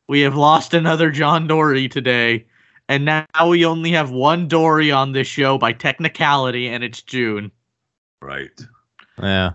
We 0.08 0.20
have 0.20 0.36
lost 0.36 0.74
another 0.74 1.10
John 1.10 1.46
Dorie 1.46 1.88
today. 1.88 2.44
And 2.88 3.06
now 3.06 3.24
we 3.48 3.64
only 3.64 3.90
have 3.92 4.10
one 4.10 4.46
Dorie 4.46 4.90
on 4.90 5.12
this 5.12 5.26
show 5.26 5.56
by 5.56 5.72
technicality, 5.72 6.68
and 6.68 6.84
it's 6.84 7.00
June. 7.00 7.50
Right. 8.20 8.50
Yeah. 9.18 9.52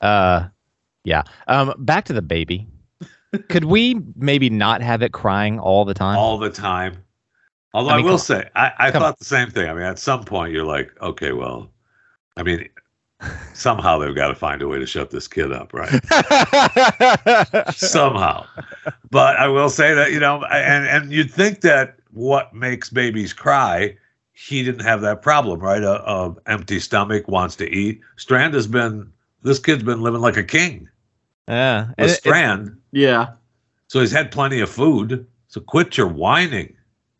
Uh, 0.00 0.48
yeah. 1.04 1.24
Um, 1.48 1.74
back 1.78 2.06
to 2.06 2.14
the 2.14 2.22
baby. 2.22 2.66
Could 3.50 3.64
we 3.64 4.00
maybe 4.16 4.48
not 4.48 4.80
have 4.80 5.02
it 5.02 5.12
crying 5.12 5.58
all 5.58 5.84
the 5.84 5.92
time? 5.92 6.16
all 6.16 6.38
the 6.38 6.50
time. 6.50 7.03
Although 7.74 7.90
I 7.90 7.98
I, 7.98 8.02
will 8.02 8.18
say, 8.18 8.48
I, 8.54 8.72
I 8.78 8.90
come 8.90 9.02
thought 9.02 9.18
the 9.18 9.24
same 9.24 9.50
thing. 9.50 9.68
I 9.68 9.74
mean, 9.74 9.82
at 9.82 9.98
some 9.98 10.24
point, 10.24 10.52
you're 10.52 10.64
like, 10.64 10.90
okay, 11.02 11.32
well, 11.32 11.70
I 12.36 12.44
mean, 12.44 12.68
somehow 13.52 13.98
they've 13.98 14.14
got 14.14 14.28
to 14.28 14.34
find 14.34 14.62
a 14.62 14.68
way 14.68 14.78
to 14.78 14.86
shut 14.86 15.10
this 15.10 15.26
kid 15.28 15.52
up, 15.52 15.74
right? 15.74 15.90
somehow. 17.74 18.46
But 19.10 19.36
I 19.36 19.48
will 19.48 19.68
say 19.70 19.92
that 19.92 20.12
you 20.12 20.20
know, 20.20 20.44
and 20.44 20.86
and 20.86 21.12
you'd 21.12 21.30
think 21.32 21.60
that 21.62 21.96
what 22.12 22.54
makes 22.54 22.90
babies 22.90 23.32
cry, 23.32 23.96
he 24.32 24.62
didn't 24.62 24.84
have 24.84 25.00
that 25.00 25.20
problem, 25.20 25.58
right? 25.60 25.82
Uh, 25.82 26.00
a, 26.06 26.30
a 26.30 26.36
empty 26.46 26.78
stomach 26.78 27.26
wants 27.28 27.56
to 27.56 27.68
eat. 27.68 28.00
Strand 28.16 28.54
has 28.54 28.68
been 28.68 29.10
this 29.42 29.58
kid's 29.58 29.82
been 29.82 30.00
living 30.00 30.20
like 30.20 30.36
a 30.36 30.44
king 30.44 30.88
yeah. 31.48 31.88
with 31.98 32.10
it- 32.10 32.14
Strand, 32.14 32.76
Yeah. 32.92 33.32
so 33.88 34.00
he's 34.00 34.12
had 34.12 34.30
plenty 34.30 34.60
of 34.60 34.70
food. 34.70 35.26
So 35.48 35.60
quit 35.60 35.96
your 35.96 36.08
whining. 36.08 36.74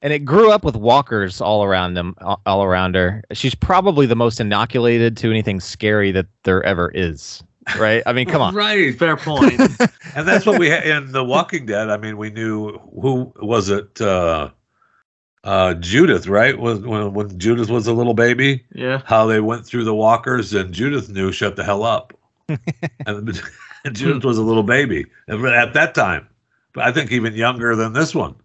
And 0.05 0.13
it 0.13 0.21
grew 0.21 0.53
up 0.53 0.63
with 0.65 0.77
walkers 0.77 1.41
all 1.41 1.65
around 1.65 1.95
them 1.95 2.15
all 2.21 2.41
all 2.47 2.63
around 2.63 2.95
her 2.95 3.25
she's 3.33 3.55
probably 3.55 4.07
the 4.07 4.15
most 4.15 4.39
inoculated 4.39 5.17
to 5.17 5.31
anything 5.31 5.59
scary 5.59 6.13
that 6.13 6.27
there 6.45 6.63
ever 6.63 6.91
is 6.95 7.43
right 7.79 8.03
i 8.07 8.13
mean 8.13 8.29
come 8.29 8.43
on 8.43 8.55
right? 8.65 8.97
Fair 8.97 9.17
point. 9.17 9.61
And 10.17 10.29
that's 10.29 10.47
what 10.47 10.61
we 10.61 10.69
had 10.71 10.87
in 10.87 11.11
The 11.11 11.25
Walking 11.25 11.67
Dead. 11.67 11.91
I 11.91 11.97
mean, 11.97 12.17
we 12.17 12.31
knew 12.31 12.79
who 13.03 13.33
was 13.43 13.69
it? 13.69 14.01
Uh, 14.01 14.51
uh, 15.43 15.75
Judith, 15.75 16.29
right? 16.29 16.57
Was 16.57 16.79
when 16.81 17.13
when 17.13 17.37
Judith 17.37 17.69
was 17.69 17.89
a 17.89 17.93
little 17.93 18.15
baby. 18.15 18.65
yeah. 18.73 19.03
how 19.05 19.27
they 19.27 19.41
went 19.41 19.67
through 19.67 19.83
the 19.83 19.95
walkers 19.95 20.55
and 20.55 20.73
Judith 20.73 21.09
knew 21.09 21.33
shut 21.33 21.57
the 21.57 21.65
hell 21.65 21.83
up. 21.83 22.13
and, 22.49 23.43
and 23.85 23.97
Judith 23.97 24.23
was 24.25 24.39
a 24.39 24.43
little 24.43 24.63
baby 24.63 25.05
at 25.29 25.73
that 25.73 25.95
time. 25.97 26.29
But 26.75 26.85
I 26.85 26.93
think 26.93 27.11
even 27.11 27.35
younger 27.35 27.75
than 27.75 27.93
this 27.93 28.15
one. 28.15 28.37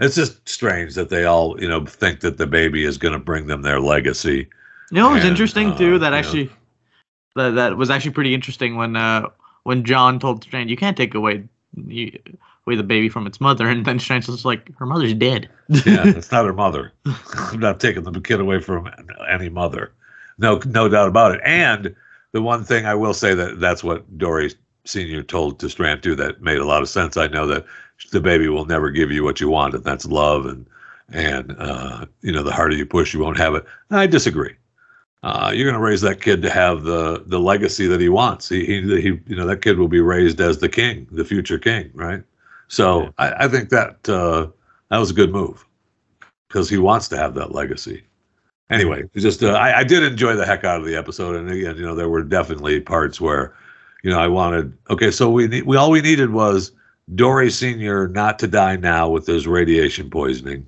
It's 0.00 0.14
just 0.14 0.48
strange 0.48 0.94
that 0.94 1.08
they 1.08 1.24
all, 1.24 1.60
you 1.60 1.68
know, 1.68 1.84
think 1.84 2.20
that 2.20 2.38
the 2.38 2.46
baby 2.46 2.84
is 2.84 2.98
going 2.98 3.14
to 3.14 3.18
bring 3.18 3.46
them 3.46 3.62
their 3.62 3.80
legacy. 3.80 4.48
You 4.90 4.98
know, 5.00 5.10
it 5.10 5.14
was 5.14 5.22
And, 5.24 5.30
interesting 5.30 5.72
uh, 5.72 5.78
too. 5.78 5.98
That 5.98 6.10
know- 6.10 6.16
actually, 6.16 6.50
that 7.34 7.54
that 7.56 7.76
was 7.76 7.90
actually 7.90 8.12
pretty 8.12 8.34
interesting 8.34 8.76
when 8.76 8.96
uh 8.96 9.28
when 9.64 9.84
John 9.84 10.18
told 10.18 10.44
Strand, 10.44 10.70
"You 10.70 10.76
can't 10.76 10.96
take 10.96 11.14
away 11.14 11.44
you, 11.86 12.18
away 12.66 12.76
the 12.76 12.82
baby 12.82 13.08
from 13.08 13.26
its 13.26 13.40
mother," 13.40 13.68
and 13.70 13.84
then 13.84 13.98
Strand's 13.98 14.26
just 14.26 14.44
like, 14.44 14.74
"Her 14.78 14.86
mother's 14.86 15.14
dead." 15.14 15.48
Yeah, 15.68 15.82
it's 16.06 16.30
not 16.30 16.46
her 16.46 16.54
mother. 16.54 16.92
I'm 17.34 17.60
not 17.60 17.80
taking 17.80 18.04
the 18.04 18.20
kid 18.20 18.40
away 18.40 18.60
from 18.60 18.88
any 19.28 19.48
mother. 19.48 19.92
No, 20.38 20.60
no 20.66 20.88
doubt 20.88 21.08
about 21.08 21.34
it. 21.34 21.40
And 21.44 21.94
the 22.32 22.40
one 22.40 22.62
thing 22.64 22.86
I 22.86 22.94
will 22.94 23.14
say 23.14 23.34
that 23.34 23.58
that's 23.58 23.82
what 23.82 24.16
Dorie 24.16 24.54
Senior 24.84 25.22
told 25.24 25.58
to 25.60 25.68
Strand 25.68 26.02
too. 26.02 26.14
That 26.14 26.40
made 26.40 26.58
a 26.58 26.64
lot 26.64 26.82
of 26.82 26.88
sense. 26.88 27.16
I 27.16 27.26
know 27.26 27.46
that 27.48 27.66
the 28.12 28.20
baby 28.20 28.48
will 28.48 28.64
never 28.64 28.90
give 28.90 29.10
you 29.10 29.24
what 29.24 29.40
you 29.40 29.48
want, 29.48 29.74
and 29.74 29.84
that's 29.84 30.06
love. 30.06 30.46
And 30.46 30.66
and 31.10 31.56
uh, 31.58 32.06
you 32.20 32.32
know, 32.32 32.42
the 32.42 32.52
harder 32.52 32.76
you 32.76 32.86
push, 32.86 33.14
you 33.14 33.20
won't 33.20 33.38
have 33.38 33.54
it. 33.54 33.64
I 33.90 34.06
disagree. 34.06 34.54
Uh, 35.22 35.50
you're 35.52 35.64
going 35.64 35.74
to 35.74 35.84
raise 35.84 36.00
that 36.02 36.20
kid 36.20 36.42
to 36.42 36.50
have 36.50 36.84
the 36.84 37.24
the 37.26 37.40
legacy 37.40 37.86
that 37.86 38.00
he 38.00 38.08
wants. 38.08 38.48
He, 38.48 38.64
he, 38.64 39.00
he 39.00 39.20
you 39.26 39.36
know, 39.36 39.46
that 39.46 39.62
kid 39.62 39.78
will 39.78 39.88
be 39.88 40.00
raised 40.00 40.40
as 40.40 40.58
the 40.58 40.68
king, 40.68 41.08
the 41.10 41.24
future 41.24 41.58
king, 41.58 41.90
right? 41.94 42.22
So 42.68 43.02
Yeah. 43.02 43.10
I, 43.18 43.44
I 43.44 43.48
think 43.48 43.70
that 43.70 44.08
uh, 44.08 44.46
that 44.90 44.98
was 44.98 45.10
a 45.10 45.14
good 45.14 45.32
move 45.32 45.66
because 46.46 46.68
he 46.70 46.78
wants 46.78 47.08
to 47.08 47.16
have 47.16 47.34
that 47.34 47.52
legacy. 47.52 48.04
Anyway, 48.70 49.02
just 49.16 49.42
uh, 49.42 49.52
I, 49.52 49.78
I 49.78 49.84
did 49.84 50.02
enjoy 50.02 50.36
the 50.36 50.44
heck 50.44 50.62
out 50.62 50.78
of 50.78 50.86
the 50.86 50.94
episode, 50.94 51.36
and 51.36 51.50
again, 51.50 51.76
you 51.76 51.82
know, 51.82 51.94
there 51.94 52.10
were 52.10 52.22
definitely 52.22 52.80
parts 52.80 53.18
where, 53.18 53.54
you 54.04 54.10
know, 54.10 54.20
I 54.20 54.28
wanted. 54.28 54.76
Okay, 54.90 55.10
so 55.10 55.30
we 55.30 55.48
need, 55.48 55.64
we 55.64 55.76
all 55.76 55.90
we 55.90 56.02
needed 56.02 56.30
was 56.30 56.70
Dorie 57.14 57.50
Senior 57.50 58.08
not 58.08 58.38
to 58.40 58.46
die 58.46 58.76
now 58.76 59.08
with 59.08 59.26
his 59.26 59.46
radiation 59.46 60.10
poisoning, 60.10 60.66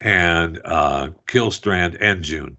and 0.00 0.60
uh, 0.64 1.10
kill 1.26 1.50
Strand 1.50 1.96
and 2.00 2.22
June. 2.22 2.56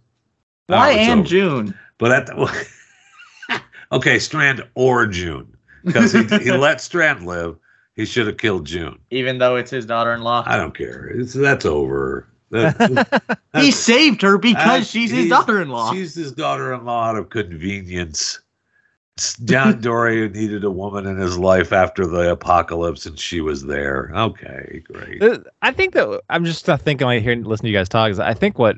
Why 0.68 0.94
Now 0.94 1.00
it's 1.00 1.10
and 1.10 1.20
over. 1.22 1.30
June? 1.30 1.80
But 1.98 2.12
at 2.12 2.26
the, 2.28 3.62
okay, 3.92 4.20
Strand 4.20 4.64
or 4.76 5.06
June 5.08 5.56
because 5.84 6.12
he 6.12 6.24
he 6.40 6.52
let 6.58 6.82
Strand 6.82 7.26
live. 7.26 7.58
He 7.96 8.06
should 8.06 8.28
have 8.28 8.38
killed 8.38 8.66
June. 8.66 9.00
Even 9.12 9.38
though 9.38 9.56
it's 9.56 9.72
his 9.72 9.86
daughter-in-law, 9.86 10.44
I 10.48 10.58
don't 10.58 10.76
care. 10.76 11.08
It's 11.08 11.34
that's 11.34 11.66
over. 11.66 12.28
That- 12.50 13.40
he 13.56 13.72
saved 13.72 14.22
her 14.22 14.38
because 14.38 14.82
Uh, 14.82 14.84
she's 14.84 15.12
his 15.12 15.30
daughter-in-law. 15.30 15.94
She's 15.94 16.14
his 16.16 16.32
daughter-in-law 16.34 17.10
out 17.10 17.16
of 17.18 17.30
convenience. 17.30 18.40
S- 19.18 19.38
John 19.46 19.80
Dorie 19.82 20.28
needed 20.30 20.64
a 20.64 20.72
woman 20.72 21.06
in 21.08 21.18
his 21.18 21.38
life 21.38 21.72
after 21.72 22.06
the 22.06 22.32
apocalypse, 22.32 23.06
and 23.06 23.18
she 23.20 23.42
was 23.42 23.66
there. 23.66 24.12
Okay, 24.16 24.84
great. 24.92 25.22
Uh, 25.24 25.40
I 25.62 25.72
think 25.72 25.94
that 25.94 26.22
I'm 26.30 26.46
just 26.46 26.70
uh, 26.70 26.78
thinking 26.78 27.06
like 27.08 27.22
hearing 27.24 27.44
listening 27.44 27.70
to 27.70 27.72
you 27.74 27.78
guys 27.78 27.90
talk 27.90 28.12
is 28.12 28.20
I 28.20 28.34
think 28.34 28.60
what 28.60 28.78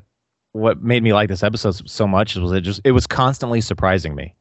what 0.52 0.82
made 0.82 1.02
me 1.02 1.12
like 1.12 1.28
this 1.28 1.42
episode 1.42 1.88
so 1.88 2.06
much 2.06 2.34
was 2.36 2.52
it 2.52 2.62
just 2.62 2.80
it 2.84 2.92
was 2.92 3.06
constantly 3.06 3.60
surprising 3.60 4.14
me. 4.14 4.34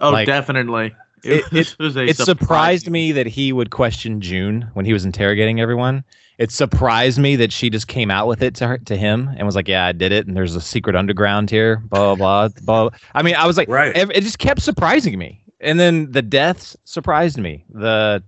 oh, 0.00 0.10
like, 0.10 0.26
definitely. 0.26 0.94
it- 1.22 1.44
It, 1.52 1.74
was 1.78 1.96
a 1.96 2.04
It 2.04 2.16
surprised 2.18 2.90
me 2.90 3.12
that 3.12 3.26
he 3.26 3.52
would 3.52 3.70
question 3.70 4.20
June 4.20 4.68
when 4.74 4.84
he 4.84 4.92
was 4.92 5.04
interrogating 5.06 5.58
everyone. 5.60 6.04
It 6.36 6.50
surprised 6.50 7.18
me 7.18 7.36
that 7.36 7.52
she 7.52 7.70
just 7.70 7.86
came 7.86 8.10
out 8.10 8.26
with 8.26 8.42
it 8.42 8.56
to 8.56 8.66
her 8.66 8.78
to 8.78 8.96
him 8.96 9.28
and 9.36 9.46
was 9.46 9.54
like, 9.54 9.68
"Yeah, 9.68 9.86
I 9.86 9.92
did 9.92 10.10
it." 10.10 10.26
And 10.26 10.36
there's 10.36 10.56
a 10.56 10.60
secret 10.60 10.96
underground 10.96 11.48
here. 11.48 11.76
Blah 11.76 12.16
blah 12.16 12.48
blah. 12.48 12.88
blah. 12.90 12.98
I 13.14 13.22
mean, 13.22 13.36
I 13.36 13.46
was 13.46 13.56
like, 13.56 13.68
Right. 13.68 13.94
ev- 13.96 14.10
it 14.10 14.22
just 14.22 14.40
kept 14.40 14.60
surprising 14.60 15.16
me. 15.16 15.40
And 15.60 15.78
then 15.80 16.10
the 16.12 16.22
deaths 16.22 16.76
surprised 16.84 17.38
me. 17.38 17.64
The 17.70 18.22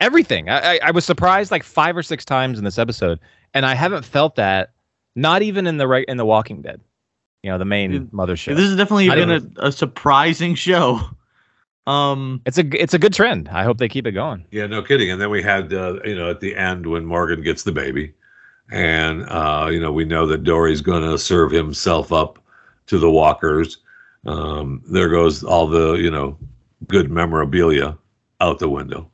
everything. 0.00 0.48
I, 0.48 0.74
I, 0.74 0.80
I 0.84 0.90
was 0.90 1.04
surprised 1.04 1.50
like 1.50 1.62
five 1.62 1.96
or 1.96 2.02
six 2.02 2.24
times 2.24 2.58
in 2.58 2.64
this 2.64 2.78
episode, 2.78 3.20
and 3.54 3.66
I 3.66 3.74
haven't 3.74 4.04
felt 4.04 4.36
that. 4.36 4.72
Not 5.16 5.42
even 5.42 5.66
in 5.66 5.76
the 5.76 5.88
right 5.88 6.04
in 6.06 6.16
the 6.18 6.24
Walking 6.24 6.62
Dead. 6.62 6.80
You 7.42 7.50
know, 7.50 7.58
the 7.58 7.64
main 7.64 7.92
It- 7.92 8.12
mothership. 8.12 8.54
This 8.56 8.68
has 8.68 8.76
definitely 8.76 9.10
I 9.10 9.16
been 9.16 9.30
a, 9.30 9.66
a 9.66 9.72
surprising 9.72 10.54
show. 10.54 11.00
Um, 11.86 12.42
it's 12.46 12.58
a 12.58 12.80
it's 12.80 12.94
a 12.94 12.98
good 12.98 13.14
trend. 13.14 13.48
I 13.48 13.64
hope 13.64 13.78
they 13.78 13.88
keep 13.88 14.06
it 14.06 14.12
going. 14.12 14.44
Yeah, 14.52 14.66
no 14.66 14.82
kidding. 14.82 15.10
And 15.10 15.20
then 15.20 15.30
we 15.30 15.42
had, 15.42 15.72
uh, 15.72 15.98
you 16.04 16.14
know, 16.14 16.30
at 16.30 16.38
the 16.40 16.54
end 16.54 16.86
when 16.86 17.04
Morgan 17.04 17.42
gets 17.42 17.64
the 17.64 17.72
baby, 17.72 18.12
and 18.70 19.24
uh, 19.24 19.68
you 19.72 19.80
know, 19.80 19.90
we 19.90 20.04
know 20.04 20.26
that 20.26 20.44
Dorie's 20.44 20.82
going 20.82 21.02
to 21.02 21.18
serve 21.18 21.50
himself 21.50 22.12
up 22.12 22.38
to 22.86 22.98
the 22.98 23.10
walkers. 23.10 23.78
Um, 24.26 24.82
there 24.86 25.08
goes 25.08 25.42
all 25.42 25.66
the, 25.66 25.94
you 25.94 26.10
know, 26.10 26.36
good 26.86 27.10
memorabilia 27.10 27.96
out 28.40 28.58
the 28.58 28.68
window. 28.68 29.10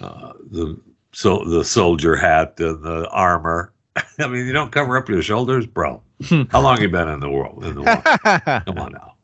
Uh, 0.00 0.32
the 0.50 0.80
so 1.12 1.44
the 1.44 1.64
soldier 1.64 2.16
hat 2.16 2.58
and 2.58 2.82
the 2.82 3.08
armor. 3.10 3.72
I 4.18 4.26
mean, 4.26 4.46
you 4.46 4.52
don't 4.52 4.70
cover 4.72 4.96
up 4.96 5.08
your 5.08 5.22
shoulders, 5.22 5.66
bro. 5.66 6.02
How 6.50 6.60
long 6.60 6.80
you 6.80 6.88
been 6.88 7.08
in 7.08 7.20
the 7.20 7.30
world? 7.30 7.64
In 7.64 7.74
the 7.74 7.82
war? 7.82 8.62
Come 8.66 8.78
on 8.78 8.92
now. 8.92 9.14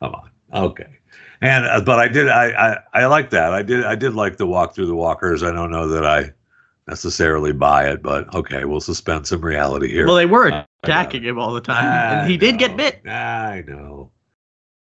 Come 0.00 0.14
on. 0.14 0.30
Okay. 0.52 0.98
And 1.40 1.64
uh, 1.64 1.80
but 1.80 1.98
I 1.98 2.08
did 2.08 2.28
I, 2.28 2.50
I 2.50 2.78
I 3.02 3.06
like 3.06 3.30
that. 3.30 3.52
I 3.52 3.62
did 3.62 3.84
I 3.84 3.96
did 3.96 4.14
like 4.14 4.36
the 4.36 4.46
walk 4.46 4.74
through 4.74 4.86
the 4.86 4.94
walkers. 4.94 5.42
I 5.42 5.50
don't 5.50 5.70
know 5.70 5.88
that 5.88 6.06
I 6.06 6.30
necessarily 6.86 7.52
buy 7.52 7.88
it, 7.88 8.02
but 8.02 8.32
okay, 8.34 8.64
we'll 8.64 8.80
suspend 8.80 9.26
some 9.26 9.40
reality 9.40 9.88
here. 9.88 10.06
well, 10.06 10.14
they 10.14 10.26
were 10.26 10.64
attacking 10.84 11.24
him 11.24 11.38
all 11.38 11.52
the 11.52 11.60
time, 11.60 11.84
I 11.84 12.20
and 12.20 12.30
he 12.30 12.36
did 12.36 12.58
get 12.58 12.76
bit. 12.76 13.00
I 13.06 13.64
know. 13.66 14.10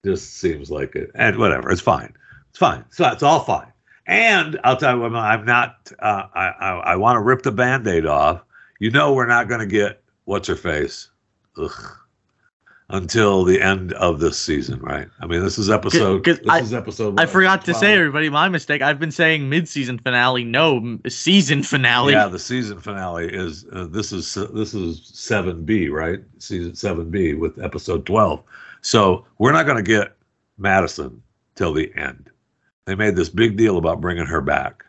Just 0.05 0.37
seems 0.37 0.71
like 0.71 0.95
it. 0.95 1.11
And 1.15 1.37
whatever, 1.37 1.69
it's 1.71 1.81
fine. 1.81 2.13
It's 2.51 2.59
fine. 2.59 2.85
So 2.91 3.05
it's 3.11 3.23
all 3.23 3.41
fine. 3.41 3.67
And 4.07 4.59
I'll 4.63 4.77
tell 4.77 4.95
you 4.95 5.01
what, 5.01 5.15
I'm 5.15 5.43
not. 5.45 5.91
Uh, 5.99 6.27
I 6.33 6.47
I, 6.47 6.71
I 6.93 6.95
want 6.95 7.17
to 7.17 7.21
rip 7.21 7.41
the 7.41 7.51
band-aid 7.51 8.05
off. 8.05 8.41
You 8.79 8.91
know, 8.91 9.13
we're 9.13 9.25
not 9.25 9.47
going 9.49 9.61
to 9.61 9.65
get 9.65 10.01
what's 10.25 10.47
her 10.47 10.55
face. 10.55 11.09
Ugh. 11.57 11.71
Until 12.89 13.43
the 13.43 13.59
end 13.63 13.93
of 13.93 14.19
this 14.19 14.37
season, 14.39 14.79
right? 14.79 15.07
I 15.19 15.25
mean, 15.25 15.41
this 15.41 15.57
is 15.57 15.71
episode. 15.71 16.23
'cause 16.23 16.37
this 16.37 16.47
I- 16.47 16.59
is 16.59 16.71
episode. 16.71 17.19
I 17.19 17.23
what, 17.23 17.29
forgot 17.31 17.65
to 17.65 17.73
say, 17.73 17.93
everybody, 17.97 18.29
my 18.29 18.47
mistake. 18.47 18.83
I've 18.83 18.99
been 18.99 19.09
saying 19.09 19.49
mid-season 19.49 19.97
finale. 19.97 20.43
No, 20.43 20.99
season 21.07 21.63
finale. 21.63 22.13
Yeah, 22.13 22.27
the 22.27 22.37
season 22.37 22.79
finale 22.79 23.25
is 23.33 23.65
uh, 23.71 23.87
this 23.89 24.11
is 24.11 24.35
this 24.53 24.75
is 24.75 25.01
seven 25.03 25.65
B, 25.65 25.89
right? 25.89 26.19
Season 26.37 26.75
seven 26.75 27.09
B 27.09 27.33
with 27.33 27.57
episode 27.59 28.05
twelve. 28.05 28.43
So 28.85 29.25
we're 29.39 29.51
not 29.51 29.65
going 29.65 29.83
to 29.83 29.83
get 29.83 30.15
Madison 30.59 31.23
till 31.55 31.73
the 31.73 31.91
end. 31.95 32.29
They 32.85 32.93
made 32.93 33.15
this 33.15 33.29
big 33.29 33.57
deal 33.57 33.77
about 33.79 33.99
bringing 33.99 34.27
her 34.27 34.41
back, 34.41 34.85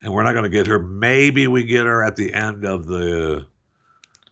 and 0.00 0.12
we're 0.12 0.22
not 0.22 0.32
going 0.32 0.44
to 0.44 0.48
get 0.48 0.68
her. 0.68 0.78
Maybe 0.78 1.48
we 1.48 1.64
get 1.64 1.86
her 1.86 2.04
at 2.04 2.14
the 2.14 2.32
end 2.32 2.64
of 2.64 2.86
the 2.86 3.48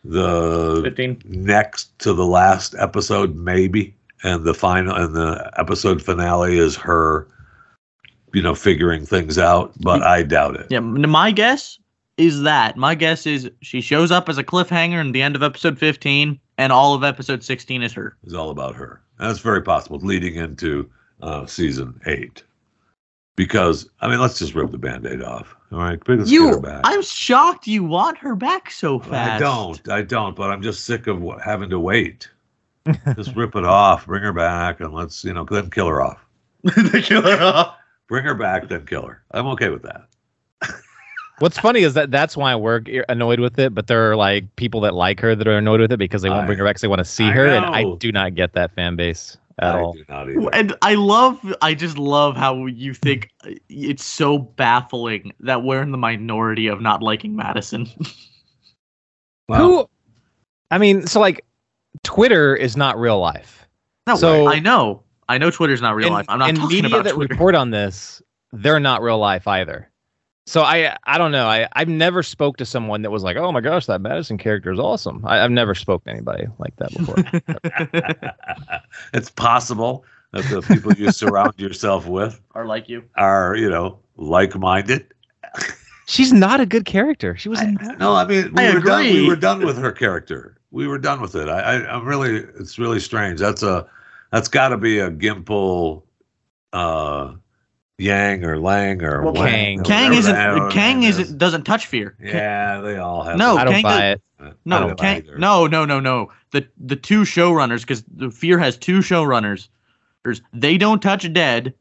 the 0.05 0.81
15. 0.85 1.23
next 1.25 1.99
to 1.99 2.13
the 2.13 2.25
last 2.25 2.77
episode, 2.79 3.35
maybe, 3.35 3.97
and 4.23 4.45
the 4.45 4.55
final 4.55 4.95
and 4.95 5.13
the 5.13 5.51
episode 5.57 6.01
finale 6.01 6.57
is 6.57 6.77
her, 6.77 7.27
you 8.33 8.41
know, 8.41 8.55
figuring 8.55 9.05
things 9.05 9.39
out. 9.39 9.73
But 9.81 10.05
I 10.05 10.23
doubt 10.23 10.55
it. 10.55 10.69
Yeah, 10.71 10.79
my 10.79 11.33
guess 11.33 11.81
is 12.17 12.43
that. 12.43 12.77
My 12.77 12.95
guess 12.95 13.27
is 13.27 13.51
she 13.61 13.81
shows 13.81 14.13
up 14.13 14.29
as 14.29 14.39
a 14.39 14.45
cliffhanger 14.45 15.01
in 15.01 15.11
the 15.11 15.21
end 15.21 15.35
of 15.35 15.43
episode 15.43 15.81
15, 15.81 16.39
and 16.59 16.73
all 16.73 16.93
of 16.95 17.05
episode 17.05 17.43
16 17.43 17.83
is 17.83 17.93
her. 17.95 18.17
is 18.25 18.35
all 18.35 18.51
about 18.51 18.75
her. 18.75 19.01
That's 19.19 19.39
very 19.39 19.63
possible, 19.63 19.99
leading 20.01 20.35
into 20.35 20.91
uh, 21.23 21.47
season 21.47 22.01
eight. 22.07 22.43
because 23.37 23.89
I 24.01 24.09
mean, 24.09 24.21
let's 24.21 24.39
just 24.39 24.55
rip 24.55 24.71
the 24.71 24.79
band-aid 24.79 25.23
off. 25.23 25.57
All 25.73 25.79
right, 25.79 26.01
let's 26.07 26.31
get 26.31 26.41
her 26.41 26.49
You, 26.55 26.61
back. 26.61 26.81
I'm 26.85 27.03
shocked 27.03 27.67
you 27.67 27.85
want 27.85 28.19
her 28.19 28.35
back 28.35 28.71
so 28.71 28.99
fast. 28.99 29.33
I 29.33 29.39
don't, 29.39 29.89
I 29.89 30.03
don't, 30.03 30.37
but 30.37 30.51
I'm 30.51 30.63
just 30.63 30.85
sick 30.85 31.07
of 31.07 31.21
what, 31.21 31.41
having 31.41 31.71
to 31.71 31.79
wait. 31.79 32.29
just 33.17 33.35
rip 33.37 33.55
it 33.55 33.65
off, 33.65 34.07
bring 34.07 34.23
her 34.23 34.33
back, 34.33 34.81
and 34.81 34.93
let's 34.95 35.25
you 35.25 35.33
know 35.35 35.45
then 35.45 35.71
kill 35.71 35.89
her 35.89 36.01
off. 36.01 36.25
the 36.63 37.03
killer 37.05 37.41
off. 37.41 37.77
Bring 38.09 38.25
her 38.25 38.35
back, 38.35 38.69
then 38.69 38.87
kill 38.87 39.07
her. 39.07 39.23
I'm 39.33 39.47
okay 39.49 39.69
with 39.69 39.83
that. 39.83 40.07
What's 41.41 41.59
funny 41.59 41.81
is 41.81 41.95
that 41.95 42.11
that's 42.11 42.37
why 42.37 42.55
we're 42.57 42.83
annoyed 43.09 43.41
with 43.41 43.59
it, 43.59 43.75
but 43.75 43.87
there 43.87 44.11
are 44.11 44.17
like 44.17 44.55
people 44.57 44.81
that 44.83 44.95
like 44.95 45.21
her 45.21 45.35
that 45.37 45.47
are 45.47 45.57
annoyed 45.59 45.81
with 45.81 45.93
it 45.93 45.99
because 45.99 46.23
they 46.23 46.29
won't 46.31 46.43
I- 46.43 46.47
bring 46.47 46.59
her 46.59 46.65
back 46.65 46.75
'cause 46.77 46.81
they 46.83 46.89
want 46.89 46.99
to 47.01 47.05
see 47.05 47.27
I 47.27 47.31
her, 47.33 47.47
and 47.47 47.65
I 47.67 47.85
do 47.99 48.11
not 48.13 48.35
get 48.35 48.55
that 48.55 48.73
fan 48.75 48.97
base 48.97 49.37
at 49.61 49.75
I 49.75 49.81
all. 49.81 49.93
do 49.93 50.05
not 50.09 50.29
either. 50.31 50.49
And 50.53 50.75
I 50.83 50.95
love, 50.95 51.41
I 51.63 51.75
just 51.75 51.99
love 51.99 52.37
how 52.37 52.67
you 52.67 52.95
think 52.95 53.31
uh, 53.45 53.51
it's 53.69 54.05
so 54.05 54.39
baffling 54.39 55.33
that 55.41 55.63
we're 55.63 55.83
in 55.83 55.91
the 55.93 55.99
minority 55.99 56.67
of 56.69 56.81
not 56.81 57.03
liking 57.03 57.35
Madison. 57.37 57.89
Well, 59.49 59.61
Who? 59.63 59.89
I 60.71 60.77
mean, 60.77 61.07
so 61.07 61.21
like, 61.21 61.43
Twitter 62.03 62.55
is 62.55 62.77
not 62.77 62.99
real 62.99 63.19
life. 63.19 63.67
No, 64.07 64.15
So- 64.17 64.47
I 64.47 64.59
know, 64.59 65.03
I 65.29 65.39
know 65.39 65.51
Twitter's 65.51 65.81
not 65.81 65.95
real 65.95 66.09
and, 66.09 66.15
life. 66.15 66.27
I'm 66.29 66.39
not 66.39 66.51
and 66.51 66.59
talking 66.59 66.83
media 66.83 66.91
about 66.95 67.05
that 67.05 67.15
Twitter. 67.15 67.33
report 67.33 67.55
on 67.55 67.71
this, 67.71 68.21
they're 68.53 68.79
not 68.81 69.01
real 69.03 69.19
life 69.19 69.49
either. 69.49 69.91
So 70.49 70.63
I 70.63 70.97
I 71.05 71.19
don't 71.19 71.31
know. 71.31 71.47
I 71.47 71.69
I've 71.75 71.89
never 71.89 72.23
spoke 72.23 72.57
to 72.57 72.65
someone 72.65 73.03
that 73.03 73.11
was 73.11 73.23
like, 73.23 73.37
oh 73.37 73.53
my 73.53 73.61
gosh, 73.61 73.85
that 73.85 74.01
Madison 74.01 74.39
character 74.39 74.73
is 74.73 74.79
awesome. 74.79 75.23
I, 75.27 75.45
I've 75.45 75.51
never 75.51 75.75
spoke 75.75 76.05
to 76.05 76.11
anybody 76.11 76.47
like 76.59 76.75
that 76.77 76.91
before. 76.97 77.17
it's 79.13 79.29
possible 79.29 80.07
that 80.33 80.45
the 80.45 80.63
people 80.63 80.95
you 80.95 81.13
surround 81.13 81.53
yourself 81.59 82.07
with 82.07 82.41
are 82.53 82.65
like 82.65 82.89
you. 82.89 83.05
are, 83.17 83.57
you 83.57 83.69
know, 83.69 83.99
like-minded. 84.17 85.13
She's 86.07 86.33
not 86.33 86.61
a 86.61 86.67
good 86.67 86.87
character. 86.87 87.37
She 87.37 87.51
was. 87.51 87.61
I, 87.61 87.67
no, 87.99 88.15
I 88.15 88.25
mean, 88.25 88.51
we 88.55 88.63
I 88.63 88.73
were 88.73 88.81
done. 88.81 89.03
We 89.05 89.29
were 89.29 89.37
done 89.37 89.67
with 89.67 89.77
her 89.77 89.93
character. 89.93 90.57
We 90.71 90.87
were 90.87 90.99
done 90.99 91.21
with 91.21 91.35
it. 91.35 91.49
I, 91.49 91.61
I 91.61 91.95
I'm 91.95 92.07
really. 92.07 92.37
It's 92.59 92.79
really 92.79 93.01
strange. 93.01 93.39
That's 93.39 93.63
a. 93.63 93.87
That's 94.33 94.49
got 94.49 94.69
to 94.69 94.79
be 94.79 94.99
a 94.99 95.11
Gimple, 95.11 96.05
uh, 96.73 97.35
Yang 97.99 98.45
or 98.45 98.59
Lang 98.61 99.03
or 99.03 99.23
Well, 99.23 99.35
Kang. 99.35 99.45
Wang 99.45 99.81
or 99.81 99.85
Kang 99.85 100.15
isn't. 100.15 100.35
the 100.35 100.71
Kang 100.73 101.03
isn't. 101.03 101.37
Doesn't 101.37 101.65
touch 101.65 101.87
fear. 101.87 102.17
Yeah, 102.23 102.81
they 102.81 102.97
all 102.97 103.25
have. 103.25 103.37
No, 103.37 103.57
I 103.57 103.65
don't 103.65 103.75
Kang 103.75 103.83
buy 103.83 104.01
does- 104.01 104.13
it. 104.15 104.23
No, 104.65 104.95
Kang, 104.95 105.17
either. 105.17 105.37
no, 105.37 105.67
no, 105.67 105.85
no, 105.85 105.99
no. 105.99 106.31
The 106.53 106.67
the 106.79 106.95
two 106.95 107.23
showrunners, 107.23 107.81
because 107.81 108.05
the 108.05 108.31
Fear 108.31 108.59
has 108.61 108.77
two 108.77 108.99
showrunners. 108.99 109.69
They 110.53 110.79
don't 110.79 111.03
touch 111.03 111.31
dead. 111.33 111.75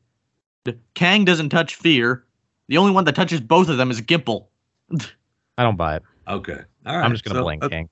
Kang 0.96 1.24
doesn't 1.24 1.50
touch 1.50 1.76
Fear. 1.76 2.24
The 2.68 2.78
only 2.78 2.92
one 2.92 3.06
that 3.06 3.16
touches 3.16 3.40
both 3.40 3.70
of 3.70 3.78
them 3.78 3.92
is 3.92 4.02
Gimple. 4.02 4.48
I 5.58 5.64
don't 5.64 5.78
buy 5.78 5.98
it. 5.98 6.04
Okay. 6.28 6.60
All 6.86 6.96
right. 6.98 7.06
I'm 7.06 7.12
just 7.12 7.24
gonna 7.24 7.40
so, 7.40 7.44
blame 7.44 7.60
uh, 7.62 7.70
King. 7.70 7.90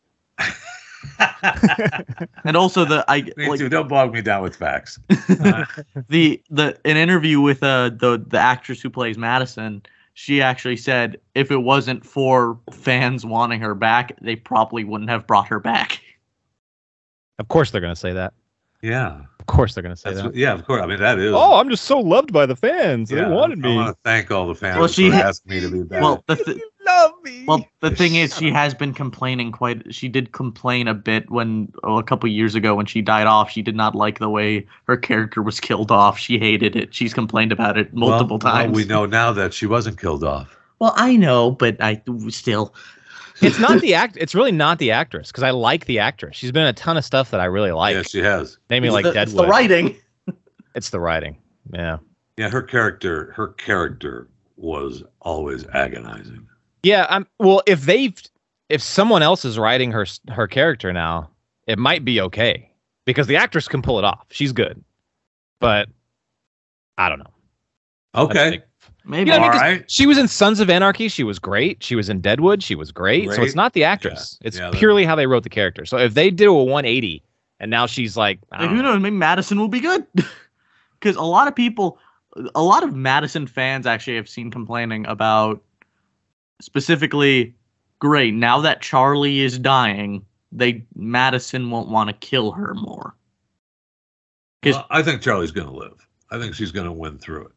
And 2.43 2.55
also 2.57 2.85
the 2.85 3.03
I 3.07 3.21
Me 3.37 3.47
like 3.49 3.59
too. 3.59 3.69
Don't 3.69 3.87
bog 3.87 4.13
me 4.13 4.21
down 4.21 4.41
with 4.43 4.55
facts. 4.55 4.99
Uh, 5.43 5.65
the 6.09 6.41
the 6.49 6.77
an 6.85 6.97
interview 6.97 7.41
with 7.41 7.63
uh 7.63 7.89
the 7.89 8.23
the 8.27 8.37
actress 8.39 8.81
who 8.81 8.89
plays 8.89 9.17
Madison. 9.17 9.81
She 10.13 10.41
actually 10.41 10.77
said 10.77 11.19
if 11.35 11.51
it 11.51 11.57
wasn't 11.57 12.05
for 12.05 12.57
fans 12.71 13.25
wanting 13.25 13.59
her 13.61 13.75
back, 13.75 14.17
they 14.21 14.35
probably 14.35 14.83
wouldn't 14.83 15.09
have 15.09 15.27
brought 15.27 15.47
her 15.47 15.59
back. 15.59 16.01
Of 17.39 17.47
course 17.49 17.71
they're 17.71 17.81
gonna 17.81 17.95
say 17.95 18.13
that. 18.13 18.33
yeah. 18.81 19.21
Of 19.39 19.45
course 19.47 19.75
they're 19.75 19.83
gonna 19.83 19.95
say 19.95 20.11
That's 20.11 20.23
that. 20.23 20.35
yeah. 20.35 20.53
Of 20.53 20.65
course. 20.65 20.81
I 20.81 20.87
mean, 20.87 20.99
that 20.99 21.19
is. 21.19 21.31
Oh, 21.35 21.55
I'm 21.59 21.69
just 21.69 21.83
so 21.83 21.99
loved 21.99 22.31
by 22.33 22.45
the 22.47 22.55
fans. 22.55 23.11
yeah, 23.11 23.25
they 23.25 23.31
wanted 23.35 23.59
me. 23.59 23.69
I 23.69 23.71
me. 23.71 23.77
want 23.77 23.89
to 23.95 23.99
thank 24.03 24.31
all 24.31 24.47
the 24.47 24.55
fans 24.55 24.79
Well, 24.79 24.87
she 24.87 25.09
for 25.11 25.17
ha- 25.17 25.21
asking 25.23 25.51
me 25.51 25.59
to 25.61 25.69
be 25.69 25.83
back. 25.83 26.01
Well, 26.01 26.23
the 26.27 26.35
th- 26.37 26.57
love 27.05 27.23
me. 27.23 27.45
Well, 27.45 27.65
the 27.81 27.91
thing 27.91 28.15
is, 28.15 28.35
she 28.35 28.51
has 28.61 28.73
been 28.73 28.93
complaining 28.93 29.51
quite. 29.51 29.93
She 29.93 30.07
did 30.07 30.31
complain 30.31 30.87
a 30.87 30.93
bit 30.93 31.29
when 31.29 31.71
oh, 31.83 31.97
a 31.97 32.03
couple 32.03 32.29
years 32.29 32.55
ago 32.55 32.75
when 32.75 32.85
she 32.85 33.01
died 33.01 33.27
off. 33.27 33.49
She 33.49 33.61
did 33.61 33.75
not 33.75 33.95
like 33.95 34.19
the 34.19 34.29
way 34.29 34.65
her 34.85 34.97
character 34.97 35.41
was 35.41 35.59
killed 35.59 35.91
off. 35.91 36.17
She 36.17 36.37
hated 36.39 36.75
it. 36.75 36.93
She's 36.93 37.13
complained 37.13 37.51
about 37.51 37.77
it 37.77 37.93
multiple 37.93 38.37
Well, 38.41 38.53
well, 38.53 38.63
times. 38.63 38.75
we 38.75 38.85
know 38.85 39.05
now 39.05 39.31
that 39.33 39.53
she 39.53 39.65
wasn't 39.65 39.99
killed 39.99 40.23
off. 40.23 40.57
Well, 40.79 40.93
I 40.95 41.15
know, 41.15 41.51
but 41.51 41.77
I 41.81 42.01
still. 42.29 42.73
it's 43.41 43.59
not 43.59 43.81
the 43.81 43.93
act. 44.03 44.17
It's 44.19 44.35
really 44.35 44.51
not 44.51 44.79
the 44.79 44.91
actress 44.91 45.31
because 45.31 45.43
I 45.43 45.51
like 45.51 45.85
the 45.85 45.99
actress. 45.99 46.35
She's 46.35 46.51
been 46.51 46.63
in 46.63 46.69
a 46.69 46.73
ton 46.73 46.97
of 46.97 47.05
stuff 47.05 47.31
that 47.31 47.39
I 47.39 47.45
really 47.45 47.71
like. 47.71 47.95
yeah, 47.95 48.01
she 48.03 48.19
has. 48.19 48.57
Namely, 48.69 48.89
like 48.89 49.03
the, 49.03 49.13
Deadwood. 49.13 49.27
it's 49.27 49.33
the 49.41 49.47
writing. 49.47 49.95
It's 50.75 50.89
the 50.89 50.99
writing. 50.99 51.37
Yeah. 51.73 51.99
Yeah, 52.37 52.49
her 52.49 52.61
character. 52.61 53.31
Her 53.31 53.47
character 53.53 54.27
was 54.57 55.03
always 55.21 55.65
agonizing. 55.67 56.45
Yeah. 56.85 57.07
I'm. 57.09 57.27
Well, 57.39 57.61
if 57.65 57.81
they've 57.81 58.13
if 58.69 58.81
someone 58.81 59.21
else 59.21 59.43
is 59.45 59.57
writing 59.59 59.91
her 59.91 60.05
her 60.29 60.47
character 60.47 60.93
now, 60.93 61.29
it 61.67 61.77
might 61.79 62.05
be 62.05 62.21
okay 62.21 62.71
because 63.05 63.27
the 63.27 63.35
actress 63.35 63.67
can 63.67 63.81
pull 63.81 63.99
it 63.99 64.05
off. 64.05 64.25
She's 64.31 64.51
good, 64.51 64.83
but 65.59 65.89
I 66.97 67.09
don't 67.09 67.19
know. 67.19 67.33
Okay. 68.15 68.61
Maybe. 69.07 69.29
You 69.29 69.35
know 69.37 69.41
what 69.41 69.53
I 69.53 69.57
All 69.57 69.63
mean? 69.63 69.79
right. 69.81 69.91
She 69.91 70.07
was 70.07 70.17
in 70.17 70.27
Sons 70.27 70.59
of 70.59 70.69
Anarchy. 70.69 71.09
She 71.09 71.23
was 71.23 71.37
great. 71.37 71.83
She 71.83 71.95
was 71.95 72.09
in 72.09 72.21
Deadwood. 72.21 72.63
She 72.63 72.73
was 72.75 72.91
great. 72.91 73.31
So 73.31 73.43
it's 73.43 73.53
not 73.55 73.73
the 73.73 73.83
actress. 73.83 74.37
It's 74.41 74.57
Yeah, 74.57 74.71
purely 74.73 75.05
how 75.05 75.15
they 75.15 75.27
wrote 75.27 75.43
the 75.43 75.49
character. 75.49 75.85
So 75.85 75.97
if 75.97 76.15
they 76.15 76.31
did 76.31 76.47
a 76.47 76.53
180 76.53 77.21
and 77.59 77.69
now 77.69 77.85
she's 77.85 78.17
like, 78.17 78.39
I 78.51 78.61
Like, 78.61 78.69
don't 78.69 78.77
who 78.77 78.81
know. 78.83 78.93
knows? 78.93 79.01
Maybe 79.01 79.15
Madison 79.15 79.59
will 79.59 79.67
be 79.67 79.79
good. 79.79 80.05
Because 80.99 81.17
a 81.17 81.23
lot 81.23 81.47
of 81.47 81.55
people, 81.55 81.99
a 82.55 82.63
lot 82.63 82.81
of 82.83 82.95
Madison 82.95 83.45
fans 83.45 83.85
actually 83.85 84.15
have 84.15 84.27
seen 84.27 84.49
complaining 84.49 85.05
about 85.05 85.61
specifically. 86.61 87.53
Great. 87.99 88.33
Now 88.33 88.59
that 88.61 88.81
Charlie 88.81 89.39
is 89.39 89.57
dying, 89.57 90.25
they 90.51 90.85
Madison 90.95 91.69
won't 91.69 91.89
want 91.89 92.09
to 92.09 92.27
kill 92.27 92.51
her 92.51 92.73
more. 92.73 93.15
Well, 94.63 94.85
I 94.89 95.03
think 95.03 95.21
Charlie's 95.21 95.51
going 95.51 95.67
to 95.67 95.73
live. 95.73 96.07
I 96.31 96.39
think 96.39 96.55
she's 96.55 96.71
going 96.71 96.87
to 96.87 96.91
win 96.91 97.17
through 97.19 97.45
it 97.45 97.51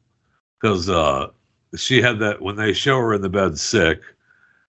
because 0.61 0.89
uh, 0.89 1.29
she 1.77 2.03
had 2.03 2.19
that 2.19 2.43
when 2.43 2.57
they 2.57 2.73
show 2.73 2.99
her 2.99 3.15
in 3.15 3.23
the 3.23 3.31
bed 3.31 3.59
sick, 3.59 4.03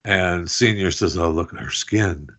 and 0.06 0.50
Senior 0.50 0.92
says, 0.92 1.18
"Oh, 1.18 1.30
look 1.30 1.54
at 1.54 1.60
her 1.60 1.72
skin," 1.72 2.30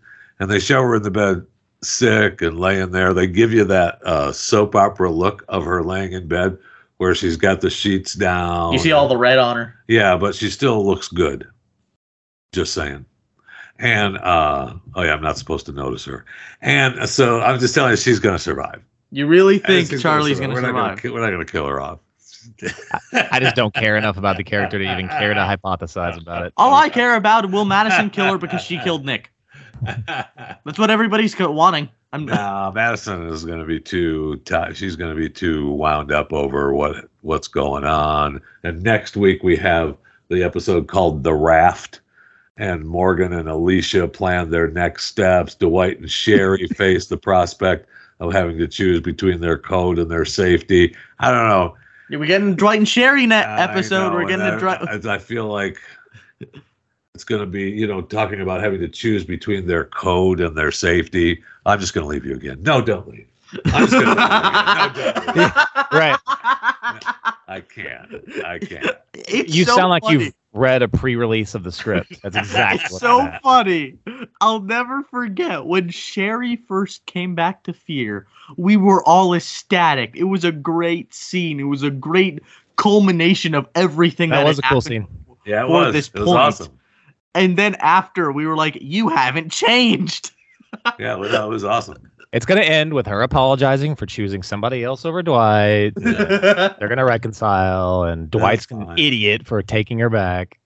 and 0.40 0.51
they 0.51 0.59
show 0.59 0.83
her 0.83 0.97
in 0.97 1.03
the 1.03 1.11
bed 1.11 1.47
sick 1.83 2.40
and 2.40 2.59
laying 2.59 2.90
there. 2.90 3.12
They 3.12 3.27
give 3.27 3.53
you 3.53 3.64
that 3.64 4.05
uh, 4.05 4.33
soap 4.33 4.75
opera 4.75 5.11
look 5.11 5.45
of 5.49 5.64
her 5.64 5.83
laying 5.83 6.12
in 6.12 6.27
bed 6.27 6.57
where 6.97 7.14
she's 7.14 7.37
got 7.37 7.61
the 7.61 7.71
sheets 7.71 8.14
down. 8.14 8.73
You 8.73 8.79
see 8.79 8.92
all 8.92 9.09
the 9.09 9.16
red 9.16 9.38
on 9.38 9.57
her. 9.57 9.75
Yeah, 9.88 10.16
but 10.16 10.35
she 10.35 10.49
still 10.49 10.87
looks 10.87 11.09
good. 11.09 11.47
Just 12.52 12.74
saying. 12.74 13.04
And 13.78 14.18
uh 14.18 14.74
oh 14.94 15.02
yeah, 15.02 15.14
I'm 15.14 15.22
not 15.22 15.38
supposed 15.38 15.66
to 15.66 15.72
notice 15.72 16.04
her. 16.04 16.24
And 16.60 17.08
so 17.08 17.40
I'm 17.40 17.58
just 17.58 17.74
telling 17.74 17.90
you, 17.90 17.96
she's 17.96 18.18
gonna 18.20 18.38
survive. 18.38 18.82
You 19.10 19.26
really 19.26 19.58
think 19.58 19.90
she's 19.90 20.00
Charlie's 20.00 20.38
going 20.38 20.50
to 20.50 20.54
We're 20.54 20.60
not 20.62 20.68
survive? 20.68 21.02
ki- 21.02 21.08
we're 21.10 21.20
not 21.20 21.30
gonna 21.30 21.44
kill 21.44 21.66
her 21.66 21.80
off. 21.80 21.98
I 23.12 23.40
just 23.40 23.56
don't 23.56 23.74
care 23.74 23.96
enough 23.96 24.16
about 24.16 24.36
the 24.36 24.44
character 24.44 24.78
to 24.78 24.92
even 24.92 25.08
care 25.08 25.32
to 25.34 25.40
hypothesize 25.40 26.20
about 26.20 26.46
it. 26.46 26.52
All 26.56 26.74
I 26.74 26.88
care 26.88 27.16
about 27.16 27.50
will 27.50 27.64
Madison 27.64 28.10
kill 28.10 28.32
her 28.32 28.38
because 28.38 28.62
she 28.62 28.78
killed 28.78 29.04
Nick. 29.04 29.30
That's 30.06 30.78
what 30.78 30.90
everybody's 30.90 31.38
wanting. 31.38 31.88
I'm 32.12 32.26
no, 32.26 32.70
Madison 32.74 33.26
is 33.28 33.44
going 33.44 33.60
to 33.60 33.64
be 33.64 33.80
too. 33.80 34.36
T- 34.44 34.74
she's 34.74 34.96
going 34.96 35.14
to 35.14 35.18
be 35.18 35.30
too 35.30 35.70
wound 35.70 36.12
up 36.12 36.32
over 36.32 36.74
what 36.74 37.08
what's 37.22 37.48
going 37.48 37.84
on. 37.84 38.40
And 38.64 38.82
next 38.82 39.16
week 39.16 39.42
we 39.42 39.56
have 39.56 39.96
the 40.28 40.42
episode 40.42 40.88
called 40.88 41.22
"The 41.24 41.32
Raft," 41.34 42.01
and 42.62 42.85
Morgan 42.85 43.33
and 43.33 43.48
Alicia 43.48 44.07
plan 44.07 44.48
their 44.48 44.68
next 44.68 45.07
steps. 45.07 45.57
Dwight 45.57 45.98
and 45.98 46.09
Sherry 46.09 46.68
face 46.77 47.09
the 47.09 47.16
prospect 47.16 47.88
of 48.20 48.33
having 48.33 48.57
to 48.59 48.68
choose 48.68 49.01
between 49.01 49.40
their 49.40 49.59
code 49.59 49.98
and 49.98 50.09
their 50.09 50.25
safety. 50.25 50.94
I 51.18 51.33
don't 51.33 51.48
know. 51.48 51.77
Yeah, 52.09 52.18
we're 52.18 52.27
getting 52.27 52.55
Dwight 52.55 52.79
and 52.79 52.88
Sherry 52.88 53.27
net 53.27 53.48
I 53.48 53.64
episode. 53.64 54.11
know, 54.11 54.14
We're 54.14 54.29
getting 54.29 54.46
and 54.46 54.57
a 54.57 54.61
Dwight. 54.61 55.07
I, 55.07 55.14
I 55.14 55.18
feel 55.18 55.46
like 55.48 55.77
it's 57.16 57.25
going 57.25 57.40
to 57.40 57.48
be, 57.48 57.68
you 57.68 57.88
know, 57.88 58.01
talking 58.01 58.40
about 58.40 58.61
having 58.61 58.79
to 58.79 58.88
choose 58.88 59.25
between 59.25 59.66
their 59.66 59.87
code 59.87 60.40
and 60.40 60.57
their 60.57 60.70
safety. 60.70 61.42
I'm 61.66 61.81
just 61.81 61.94
going 61.94 62.05
to 62.05 62.09
leave 62.09 62.25
you 62.25 62.37
again. 62.37 62.62
No, 62.62 62.81
don't 62.81 63.09
leave. 63.09 63.27
I'm 63.66 63.88
just 63.88 63.92
going 63.92 64.05
to 64.05 64.12
leave 64.14 64.96
you 64.96 65.03
again. 65.03 65.14
No, 65.16 65.35
don't 65.35 65.37
leave. 65.37 65.53
Right. 65.92 66.18
I 66.25 67.62
can't. 67.68 68.14
I 68.46 68.59
can't. 68.59 68.96
It's 69.12 69.55
You 69.55 69.66
so 69.66 69.77
sound 69.77 69.90
like 69.90 70.09
you've 70.09 70.33
read 70.52 70.82
a 70.82 70.88
pre-release 70.88 71.54
of 71.54 71.64
the 71.64 71.72
script. 71.72 72.18
That's 72.22 72.36
exactly 72.36 72.82
It's 72.84 72.92
what 72.92 73.00
so 73.00 73.20
happened. 73.20 73.42
funny. 73.42 73.98
I'll 74.40 74.60
never 74.60 75.02
forget 75.04 75.64
when 75.66 75.88
Sherry 75.90 76.56
first 76.56 77.06
came 77.06 77.34
back 77.34 77.62
to 77.64 77.72
Fear. 77.72 78.26
We 78.56 78.76
were 78.76 79.02
all 79.04 79.34
ecstatic. 79.34 80.12
It 80.14 80.24
was 80.24 80.44
a 80.44 80.52
great 80.52 81.12
scene. 81.14 81.58
It 81.58 81.64
was 81.64 81.82
a 81.82 81.90
great 81.90 82.40
culmination 82.76 83.54
of 83.54 83.66
everything 83.74 84.30
that, 84.30 84.38
That 84.42 84.46
was 84.46 84.58
a 84.58 84.62
cool 84.62 84.80
scene. 84.80 85.06
Yeah, 85.46 85.64
it 85.64 85.66
For 85.66 85.72
was. 85.72 85.92
this 85.92 86.08
it 86.08 86.18
was 86.20 86.26
point. 86.26 86.38
awesome. 86.38 86.78
And 87.34 87.56
then 87.56 87.74
after, 87.76 88.30
we 88.30 88.46
were 88.46 88.56
like, 88.56 88.76
"You 88.80 89.08
haven't 89.08 89.50
changed." 89.52 90.32
Yeah, 90.98 91.16
well, 91.16 91.30
that 91.30 91.48
was 91.48 91.64
awesome. 91.64 92.10
It's 92.33 92.47
going 92.47 92.61
to 92.61 92.66
end 92.66 92.95
with 92.95 93.07
her 93.07 93.21
apologizing 93.21 93.95
for 93.95 94.07
choosing 94.07 94.42
somebody 94.42 94.83
else 94.83 95.05
over 95.05 95.23
Dwight. 95.23 95.92
They're 95.97 96.77
going 96.79 96.97
to 96.97 97.05
reconcile, 97.05 98.05
and 98.05 98.31
Dwight's 98.31 98.66
an 98.71 98.99
idiot 98.99 99.47
for 99.47 99.61
taking 99.62 99.99
her 99.99 100.09
back. 100.09 100.59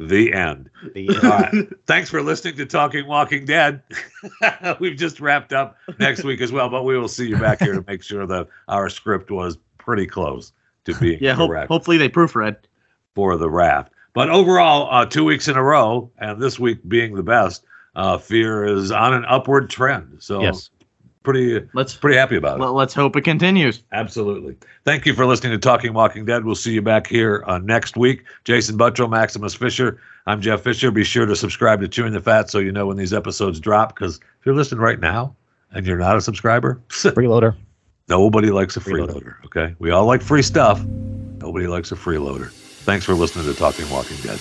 The 0.00 0.32
end. 0.32 0.70
The, 0.94 1.08
All 1.22 1.30
right. 1.30 1.68
Thanks 1.86 2.08
for 2.08 2.22
listening 2.22 2.56
to 2.56 2.66
Talking 2.66 3.06
Walking 3.06 3.44
Dead. 3.44 3.82
We've 4.80 4.96
just 4.96 5.20
wrapped 5.20 5.52
up 5.52 5.76
next 5.98 6.24
week 6.24 6.40
as 6.40 6.50
well, 6.50 6.70
but 6.70 6.84
we 6.84 6.98
will 6.98 7.08
see 7.08 7.28
you 7.28 7.36
back 7.36 7.60
here 7.60 7.74
to 7.74 7.84
make 7.86 8.02
sure 8.02 8.26
that 8.26 8.48
our 8.68 8.88
script 8.88 9.30
was 9.30 9.58
pretty 9.78 10.06
close 10.06 10.52
to 10.84 10.94
being 10.94 11.18
yeah, 11.20 11.34
hope, 11.34 11.50
correct 11.50 11.68
hopefully 11.68 11.98
they 11.98 12.08
proofread. 12.08 12.56
for 13.14 13.36
the 13.36 13.50
raft. 13.50 13.92
But 14.14 14.30
overall, 14.30 14.88
uh, 14.90 15.06
two 15.06 15.24
weeks 15.24 15.46
in 15.46 15.56
a 15.56 15.62
row, 15.62 16.10
and 16.18 16.40
this 16.40 16.58
week 16.58 16.80
being 16.88 17.14
the 17.14 17.22
best, 17.22 17.64
uh, 17.94 18.18
Fear 18.18 18.64
is 18.64 18.90
on 18.90 19.14
an 19.14 19.24
upward 19.26 19.70
trend. 19.70 20.22
So 20.22 20.42
yes. 20.42 20.70
Pretty 21.22 21.64
Let's 21.72 21.94
pretty 21.94 22.16
happy 22.18 22.36
about 22.36 22.58
it. 22.58 22.62
let, 22.62 22.72
let's 22.72 22.94
hope 22.94 23.14
it 23.16 23.22
continues. 23.22 23.82
Absolutely. 23.92 24.56
Thank 24.84 25.06
you 25.06 25.14
for 25.14 25.24
listening 25.24 25.52
to 25.52 25.58
Talking 25.58 25.92
Walking 25.92 26.24
Dead. 26.24 26.44
We'll 26.44 26.54
see 26.56 26.72
you 26.72 26.82
back 26.82 27.06
here 27.06 27.44
uh, 27.46 27.58
next 27.58 27.96
week. 27.96 28.24
Jason 28.44 28.76
Buttrill, 28.76 29.08
Maximus 29.08 29.54
Fisher. 29.54 30.00
I'm 30.26 30.40
Jeff 30.40 30.62
Fisher. 30.62 30.90
Be 30.90 31.04
sure 31.04 31.24
to 31.26 31.36
subscribe 31.36 31.80
to 31.80 31.88
Chewing 31.88 32.12
the 32.12 32.20
Fat 32.20 32.50
so 32.50 32.58
you 32.58 32.72
know 32.72 32.86
when 32.86 32.96
these 32.96 33.12
episodes 33.12 33.60
drop. 33.60 33.94
Because 33.94 34.16
if 34.16 34.46
you're 34.46 34.54
listening 34.54 34.80
right 34.80 34.98
now 34.98 35.34
and 35.70 35.86
you're 35.86 35.98
not 35.98 36.16
a 36.16 36.20
subscriber, 36.20 36.80
Freeloader. 36.88 37.54
nobody 38.08 38.50
likes 38.50 38.76
a 38.76 38.80
Freeloader. 38.80 39.12
freeloader. 39.12 39.44
Okay, 39.46 39.74
we 39.78 39.90
all 39.92 40.06
like 40.06 40.22
free 40.22 40.42
stuff. 40.42 40.84
Nobody 40.84 41.66
likes 41.66 41.92
a 41.92 41.96
freeloader. 41.96 42.50
Thanks 42.50 43.04
for 43.04 43.14
listening 43.14 43.44
to 43.46 43.54
Talking 43.54 43.88
Walking 43.90 44.16
Dead. 44.18 44.38